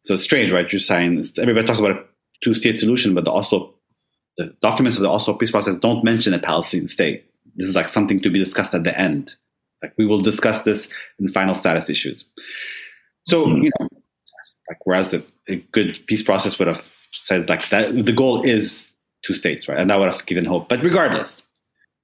[0.03, 0.71] So it's strange, right?
[0.71, 1.23] You sign.
[1.37, 2.03] Everybody talks about a
[2.43, 3.72] two-state solution, but the Oslo,
[4.37, 7.25] the documents of the Oslo peace process don't mention a Palestinian state.
[7.55, 9.35] This is like something to be discussed at the end.
[9.81, 12.25] Like we will discuss this in final status issues.
[13.27, 13.63] So hmm.
[13.63, 13.89] you know,
[14.69, 18.93] like whereas a, a good peace process would have said like that, the goal is
[19.25, 19.77] two states, right?
[19.77, 20.69] And that would have given hope.
[20.69, 21.43] But regardless,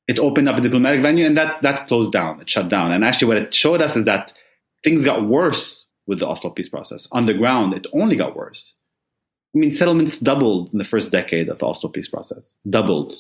[0.08, 2.42] it opened up a diplomatic venue, and that that closed down.
[2.42, 2.92] It shut down.
[2.92, 4.34] And actually, what it showed us is that
[4.84, 7.08] things got worse with the Oslo peace process.
[7.12, 8.76] On the ground, it only got worse.
[9.56, 12.58] I mean, settlements doubled in the first decade of the Oslo peace process.
[12.70, 13.14] Doubled.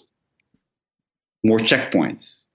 [1.43, 2.45] More checkpoints.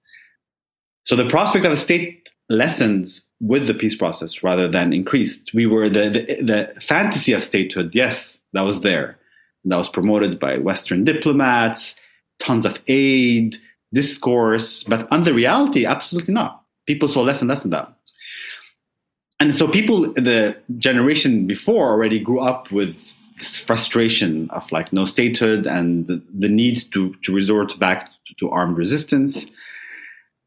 [1.04, 5.52] So the prospect of a state lessens with the peace process rather than increased.
[5.54, 9.18] We were the, the, the fantasy of statehood, yes, that was there.
[9.64, 11.94] That was promoted by Western diplomats,
[12.38, 13.56] tons of aid,
[13.92, 16.62] discourse, but the reality, absolutely not.
[16.86, 17.92] People saw less and less of that.
[19.40, 22.96] And so people, the generation before already grew up with
[23.40, 28.50] frustration of like no statehood and the, the need to, to resort back to, to
[28.50, 29.50] armed resistance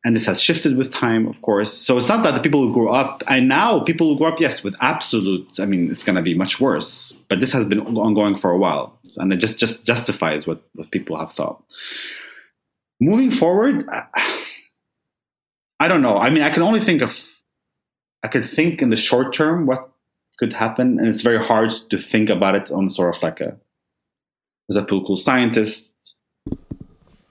[0.08, 1.74] and this has shifted with time, of course.
[1.74, 4.40] So it's not that the people who grew up, and now people who grew up,
[4.40, 7.14] yes, with absolute, I mean, it's going to be much worse.
[7.28, 10.92] But this has been ongoing for a while, and it just just justifies what what
[10.92, 11.62] people have thought.
[13.02, 13.86] Moving forward,
[15.82, 16.18] I don't know.
[16.18, 17.14] I mean, I can only think of,
[18.24, 19.90] I could think in the short term what
[20.38, 23.58] could happen, and it's very hard to think about it on sort of like a
[24.70, 25.94] as a political scientist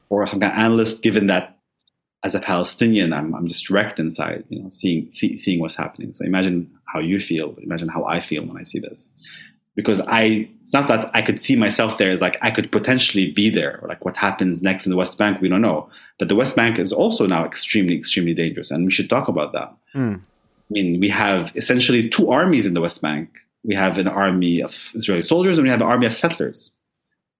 [0.08, 1.58] or some kind of analyst, given that
[2.24, 6.12] as a Palestinian, I'm, I'm just wrecked inside, you know, seeing see, seeing what's happening.
[6.14, 7.54] So imagine how you feel.
[7.62, 9.10] Imagine how I feel when I see this,
[9.74, 12.10] because I it's not that I could see myself there.
[12.10, 13.78] It's like I could potentially be there.
[13.80, 15.88] Or like what happens next in the West Bank, we don't know.
[16.18, 19.52] But the West Bank is also now extremely, extremely dangerous, and we should talk about
[19.52, 19.72] that.
[19.94, 20.20] Mm.
[20.68, 23.30] I mean, we have essentially two armies in the West Bank.
[23.64, 26.72] We have an army of Israeli soldiers, and we have an army of settlers,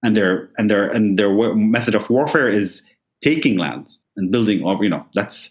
[0.03, 2.81] and their and their and their method of warfare is
[3.21, 5.49] taking land and building over you know that's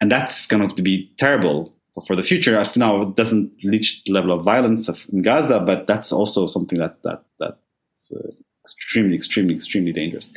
[0.00, 1.72] and that's going to be terrible
[2.06, 2.62] for the future.
[2.76, 6.78] Now it doesn't reach the level of violence of, in gaza but that's also something
[6.78, 8.30] that that that's uh,
[8.64, 10.32] extremely extremely extremely dangerous.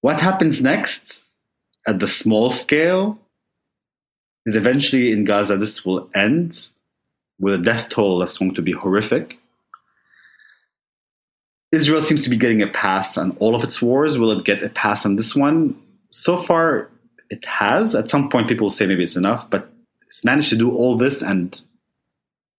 [0.00, 1.24] What happens next
[1.86, 3.18] at the small scale
[4.54, 6.68] eventually in gaza this will end
[7.38, 9.38] with a death toll that's going to be horrific
[11.72, 14.16] Israel seems to be getting a pass on all of its wars.
[14.16, 15.76] Will it get a pass on this one?
[16.10, 16.88] So far,
[17.28, 17.94] it has.
[17.94, 19.70] At some point, people will say maybe it's enough, but
[20.06, 21.60] it's managed to do all this, and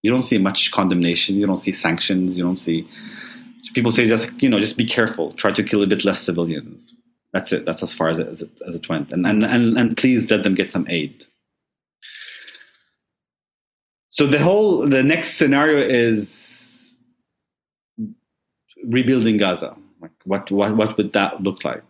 [0.03, 1.35] you don't see much condemnation.
[1.35, 2.37] You don't see sanctions.
[2.37, 2.87] You don't see
[3.73, 5.33] people say just you know just be careful.
[5.33, 6.93] Try to kill a bit less civilians.
[7.33, 7.65] That's it.
[7.65, 9.11] That's as far as it, as it, as it went.
[9.11, 11.25] And, and and and please let them get some aid.
[14.09, 16.93] So the whole the next scenario is
[18.85, 19.75] rebuilding Gaza.
[20.01, 21.83] Like what what what would that look like?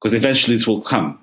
[0.00, 1.18] Because eventually this will come,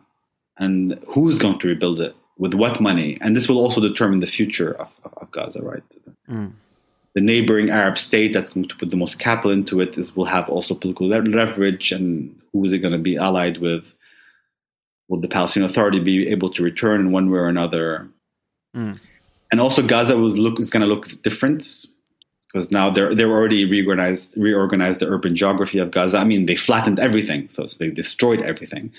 [0.57, 3.17] and who's going to rebuild it with what money?
[3.21, 5.83] And this will also determine the future of, of, of Gaza, right?
[6.29, 6.53] Mm.
[7.15, 10.25] The neighboring Arab state that's going to put the most capital into it is will
[10.25, 13.83] have also political leverage, and who is it going to be allied with?
[15.09, 18.07] Will the Palestinian Authority be able to return in one way or another?
[18.75, 18.99] Mm.
[19.51, 21.87] And also, Gaza was look is going to look different
[22.51, 26.17] because now they're they're already reorganized reorganized the urban geography of Gaza.
[26.17, 28.91] I mean, they flattened everything, so they destroyed everything.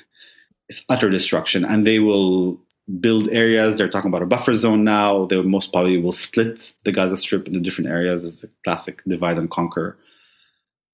[0.69, 2.61] It's utter destruction, and they will
[3.01, 3.77] build areas.
[3.79, 5.27] They're talking about a buffer zone now.
[5.27, 8.25] They most probably will split the Gaza Strip into different areas.
[8.25, 9.99] It's a classic divide and conquer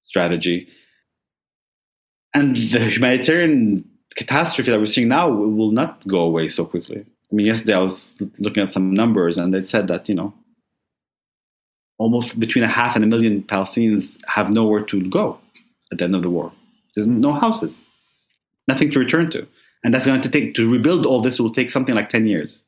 [0.03, 0.67] strategy.
[2.33, 3.85] And the humanitarian
[4.15, 7.05] catastrophe that we're seeing now will not go away so quickly.
[7.31, 10.33] I mean, yesterday I was looking at some numbers, and they said that you know
[11.97, 15.39] almost between a half and a million Palestinians have nowhere to go
[15.91, 16.51] at the end of the war.
[16.95, 17.81] There's no houses,
[18.67, 19.47] nothing to return to,
[19.83, 22.63] and that's going to take to rebuild all this will take something like ten years.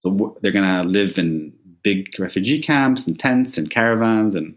[0.00, 4.56] So they're going to live in big refugee camps and tents and caravans, and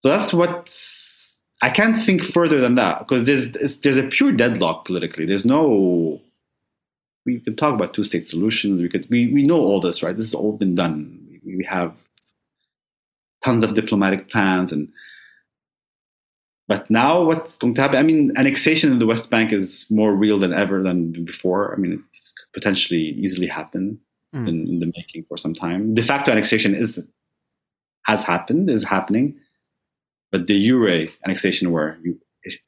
[0.00, 0.76] so that's what
[1.62, 5.24] I can't think further than that because there's there's a pure deadlock politically.
[5.24, 6.20] There's no
[7.26, 8.82] we can talk about two state solutions.
[8.82, 10.16] We could we, we know all this, right?
[10.16, 11.40] This has all been done.
[11.44, 11.94] We, we have
[13.44, 14.88] tons of diplomatic plans and
[16.66, 17.98] but now what's going to happen?
[17.98, 21.74] I mean, annexation in the West Bank is more real than ever than before.
[21.74, 24.00] I mean, it's potentially easily happen.
[24.28, 24.46] It's mm.
[24.46, 25.94] been in the making for some time.
[25.94, 26.98] De facto annexation is
[28.06, 29.36] has happened, is happening,
[30.32, 32.18] but de jure annexation, where you,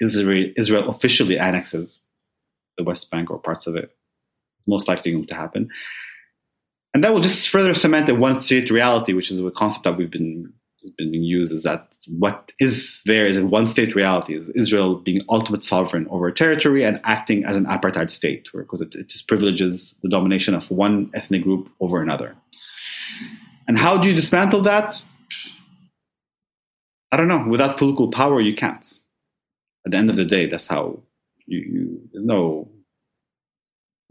[0.01, 2.01] Israel, Israel officially annexes
[2.79, 3.97] the West Bank or parts of it,
[4.67, 5.69] most likely going to happen.
[6.95, 9.97] And that will just further cement the one state reality, which is a concept that
[9.97, 10.53] we've been
[10.97, 14.97] been being used is that what is there is a one state reality is Israel
[14.97, 19.27] being ultimate sovereign over territory and acting as an apartheid state, because it, it just
[19.29, 22.37] privileges the domination of one ethnic group over another.
[23.67, 25.05] And how do you dismantle that?
[27.11, 27.45] I don't know.
[27.49, 28.87] Without political power, you can't.
[29.85, 31.01] At the end of the day, that's how
[31.47, 32.69] you, you there's no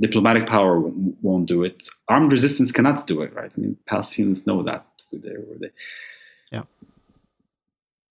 [0.01, 0.79] diplomatic power
[1.21, 1.87] won't do it.
[2.09, 3.51] Armed resistance cannot do it, right?
[3.55, 4.85] I mean, Palestinians know that.
[5.11, 5.69] They, they,
[6.51, 6.63] yeah.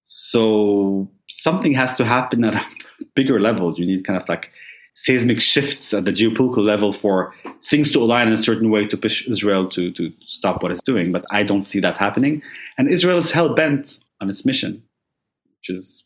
[0.01, 2.65] So something has to happen at a
[3.15, 3.75] bigger level.
[3.79, 4.51] You need kind of like
[4.97, 7.35] seismic shifts at the geopolitical level for
[7.69, 10.83] things to align in a certain way to push Israel to, to stop what it's
[10.83, 11.13] doing.
[11.13, 12.43] But I don't see that happening.
[12.79, 14.83] And Israel is hell bent on its mission,
[15.59, 16.05] which is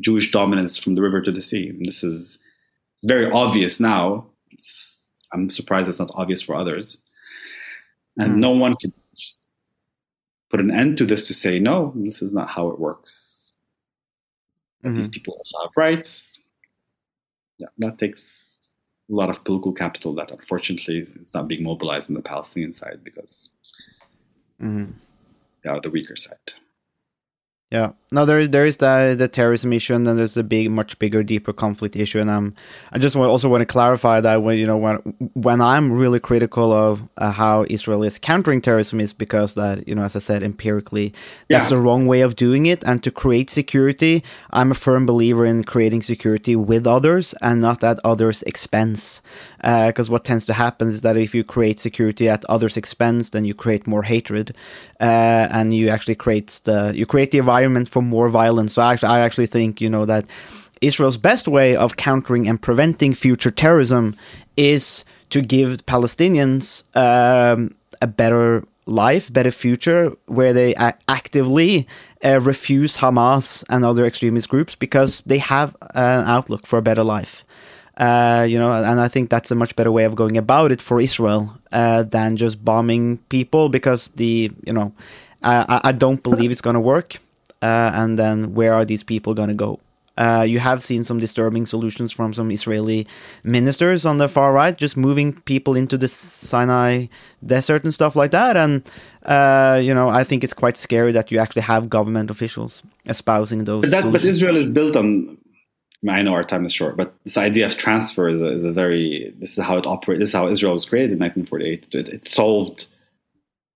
[0.00, 1.68] Jewish dominance from the river to the sea.
[1.68, 2.38] And this is
[3.04, 4.26] very obvious now.
[4.50, 4.97] It's,
[5.32, 6.98] I'm surprised it's not obvious for others.
[8.16, 8.38] And mm.
[8.38, 8.92] no one can
[10.50, 13.52] put an end to this to say, no, this is not how it works.
[14.84, 14.96] Mm-hmm.
[14.96, 16.38] These people also have rights.
[17.58, 18.58] Yeah, that takes
[19.10, 23.00] a lot of political capital that unfortunately is not being mobilized on the Palestinian side
[23.02, 23.50] because
[24.60, 24.92] mm-hmm.
[25.62, 26.36] they are the weaker side.
[27.70, 30.70] Yeah, no, there is there is the the terrorism issue, and then there's a big,
[30.70, 32.18] much bigger, deeper conflict issue.
[32.18, 32.54] And um,
[32.92, 34.96] I just want, also want to clarify that when you know when
[35.34, 39.94] when I'm really critical of uh, how Israel is countering terrorism is because that you
[39.94, 41.12] know, as I said, empirically,
[41.50, 41.76] that's yeah.
[41.76, 42.82] the wrong way of doing it.
[42.84, 47.84] And to create security, I'm a firm believer in creating security with others and not
[47.84, 49.20] at others' expense.
[49.58, 53.30] Because uh, what tends to happen is that if you create security at others' expense,
[53.30, 54.54] then you create more hatred,
[55.00, 58.74] uh, and you actually create the you create the environment for more violence.
[58.74, 60.26] So I actually, I actually think you know that
[60.80, 64.14] Israel's best way of countering and preventing future terrorism
[64.56, 70.74] is to give Palestinians um, a better life, better future, where they
[71.08, 71.86] actively
[72.24, 77.04] uh, refuse Hamas and other extremist groups because they have an outlook for a better
[77.04, 77.44] life.
[77.98, 80.80] Uh, you know, and I think that's a much better way of going about it
[80.80, 84.92] for Israel uh, than just bombing people because the, you know,
[85.42, 87.16] I, I don't believe it's going to work.
[87.60, 89.80] Uh, and then where are these people going to go?
[90.16, 93.06] Uh, you have seen some disturbing solutions from some Israeli
[93.44, 97.06] ministers on the far right, just moving people into the Sinai
[97.46, 98.56] desert and stuff like that.
[98.56, 98.82] And
[99.24, 103.64] uh, you know, I think it's quite scary that you actually have government officials espousing
[103.64, 103.82] those.
[103.82, 105.38] But, that, but Israel is built on
[106.08, 108.72] I know our time is short, but this idea of transfer is a, is a
[108.72, 110.20] very this is how it operates.
[110.20, 111.86] This is how Israel was created in 1948.
[111.92, 112.86] It, it solved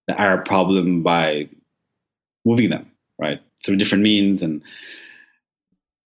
[0.06, 1.48] the Arab problem by
[2.44, 4.62] moving them right through different means and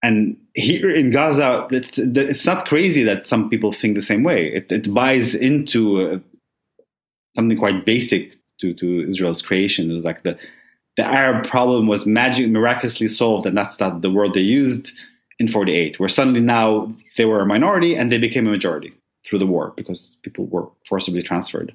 [0.03, 4.47] and here in Gaza, it's, it's not crazy that some people think the same way.
[4.47, 6.19] It, it buys into uh,
[7.35, 9.91] something quite basic to, to Israel's creation.
[9.91, 10.39] It was like the
[10.97, 14.93] the Arab problem was magic miraculously solved, and that's not the word they used
[15.39, 18.93] in 48, where suddenly now they were a minority and they became a majority
[19.27, 21.75] through the war because people were forcibly transferred.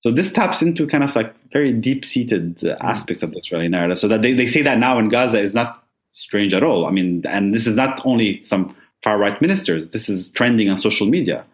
[0.00, 3.98] So this taps into kind of like very deep-seated uh, aspects of the Israeli narrative.
[3.98, 6.86] So that they, they say that now in Gaza is not strange at all.
[6.86, 9.90] I mean, and this is not only some far-right ministers.
[9.90, 11.44] This is trending on social media,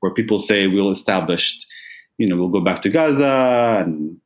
[0.00, 1.58] where people say we'll establish,
[2.18, 4.18] you know, we'll go back to Gaza and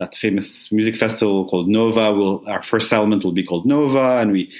[0.00, 4.32] that famous music festival called Nova will our first settlement will be called Nova, and
[4.32, 4.52] we.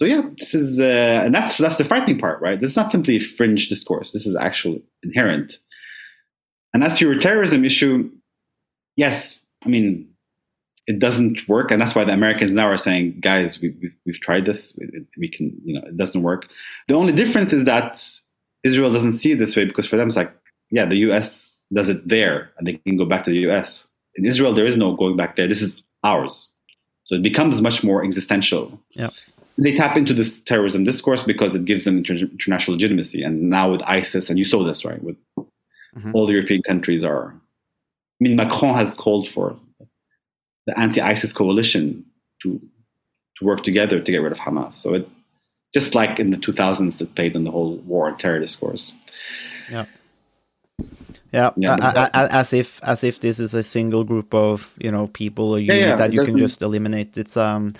[0.00, 2.58] So yeah, this is uh, and that's that's the frightening part, right?
[2.58, 4.12] This is not simply fringe discourse.
[4.12, 5.58] This is actually inherent.
[6.72, 8.10] And as to your terrorism issue,
[8.96, 10.08] yes, I mean
[10.86, 14.20] it doesn't work, and that's why the Americans now are saying, guys, we, we've, we've
[14.20, 16.48] tried this, we, we can, you know, it doesn't work.
[16.88, 18.02] The only difference is that
[18.64, 20.34] Israel doesn't see it this way because for them it's like,
[20.70, 21.52] yeah, the U.S.
[21.72, 24.76] does it there, and they can go back to the U.S in Israel, there is
[24.76, 25.48] no going back there.
[25.48, 26.50] This is ours.
[27.04, 28.80] So it becomes much more existential.
[28.90, 29.10] Yeah.
[29.58, 33.22] They tap into this terrorism discourse because it gives them inter- international legitimacy.
[33.22, 35.02] And now with ISIS, and you saw this, right?
[35.02, 35.16] With
[35.96, 36.14] Mhm.
[36.14, 37.32] all the European countries are.
[37.32, 39.56] I mean, Macron has called for
[40.66, 42.04] the anti-ISIS coalition
[42.42, 42.60] to
[43.38, 44.74] to work together to get rid of Hamas.
[44.76, 45.08] So it
[45.74, 48.92] just like in the 2000s, it played in the whole war and terror discourse.
[49.70, 49.86] Yeah.
[51.32, 54.34] Yeah, Yeah, a- but a- a- as if as if this is a single group
[54.34, 57.16] of you know people or unit yeah, that you can just eliminate.
[57.16, 57.72] It's um,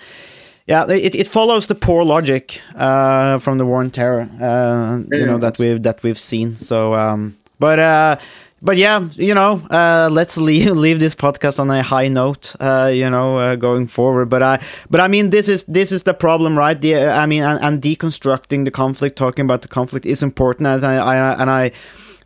[0.67, 5.25] yeah, it, it follows the poor logic uh from the war on terror, uh, you
[5.25, 6.55] know that we've that we've seen.
[6.55, 8.17] So um, but uh.
[8.63, 12.91] But yeah, you know, uh, let's leave leave this podcast on a high note, uh,
[12.93, 14.29] you know, uh, going forward.
[14.29, 16.79] But I, but I mean, this is this is the problem, right?
[16.79, 20.85] The, I mean, and, and deconstructing the conflict, talking about the conflict is important, and
[20.85, 21.71] I, I and I,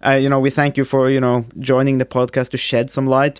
[0.06, 3.08] uh, you know, we thank you for you know joining the podcast to shed some
[3.08, 3.40] light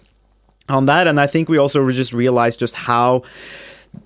[0.70, 1.08] on that.
[1.08, 3.24] And I think we also just realized just how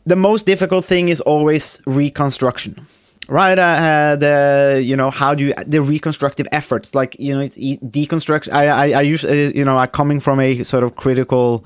[0.06, 2.86] the most difficult thing is always reconstruction.
[3.28, 7.41] Right, uh, uh, the you know how do you the reconstructive efforts like you know
[7.41, 8.52] it's deconstruction.
[8.52, 11.64] I I, I usually you know I coming from a sort of critical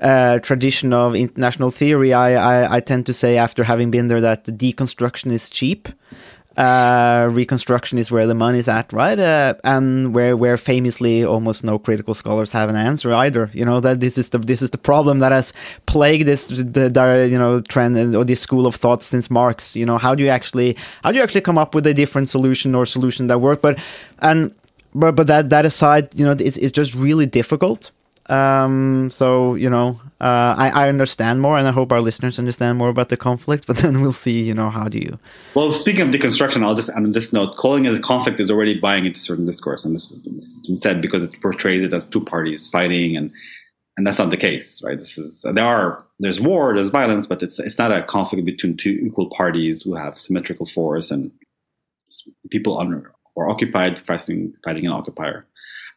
[0.00, 2.14] uh, tradition of international theory.
[2.14, 5.90] I, I I tend to say after having been there that the deconstruction is cheap
[6.56, 9.18] uh, reconstruction is where the money's at, right?
[9.18, 13.50] Uh, and where where famously almost no critical scholars have an answer either.
[13.52, 15.52] You know that this is the this is the problem that has
[15.86, 19.74] plagued this the, the you know trend or this school of thought since Marx.
[19.74, 22.28] You know how do you actually how do you actually come up with a different
[22.28, 23.62] solution or solution that work?
[23.62, 23.78] But
[24.18, 24.54] and
[24.94, 27.90] but but that that aside, you know it's it's just really difficult.
[28.26, 32.78] Um, so you know, uh, I I understand more, and I hope our listeners understand
[32.78, 33.66] more about the conflict.
[33.72, 35.18] But then we'll see, you know, how do you
[35.54, 37.56] Well, speaking of deconstruction, I'll just end on this note.
[37.56, 41.02] Calling it a conflict is already buying into certain discourse, and this has been said
[41.02, 43.32] because it portrays it as two parties fighting, and
[43.96, 44.98] and that's not the case, right?
[44.98, 48.76] This is there are there's war, there's violence, but it's it's not a conflict between
[48.76, 51.30] two equal parties who have symmetrical force and
[52.50, 55.46] people under or occupied fighting fighting an occupier.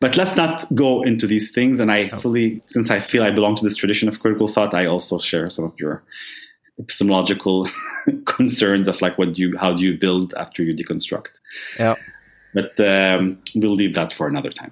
[0.01, 1.79] But let's not go into these things.
[1.79, 4.85] And I fully, since I feel I belong to this tradition of critical thought, I
[4.85, 6.03] also share some of your
[6.79, 7.69] epistemological
[8.25, 11.39] concerns of like what do you how do you build after you deconstruct
[11.79, 11.95] Yeah.
[12.53, 14.71] but um, we'll leave that for another time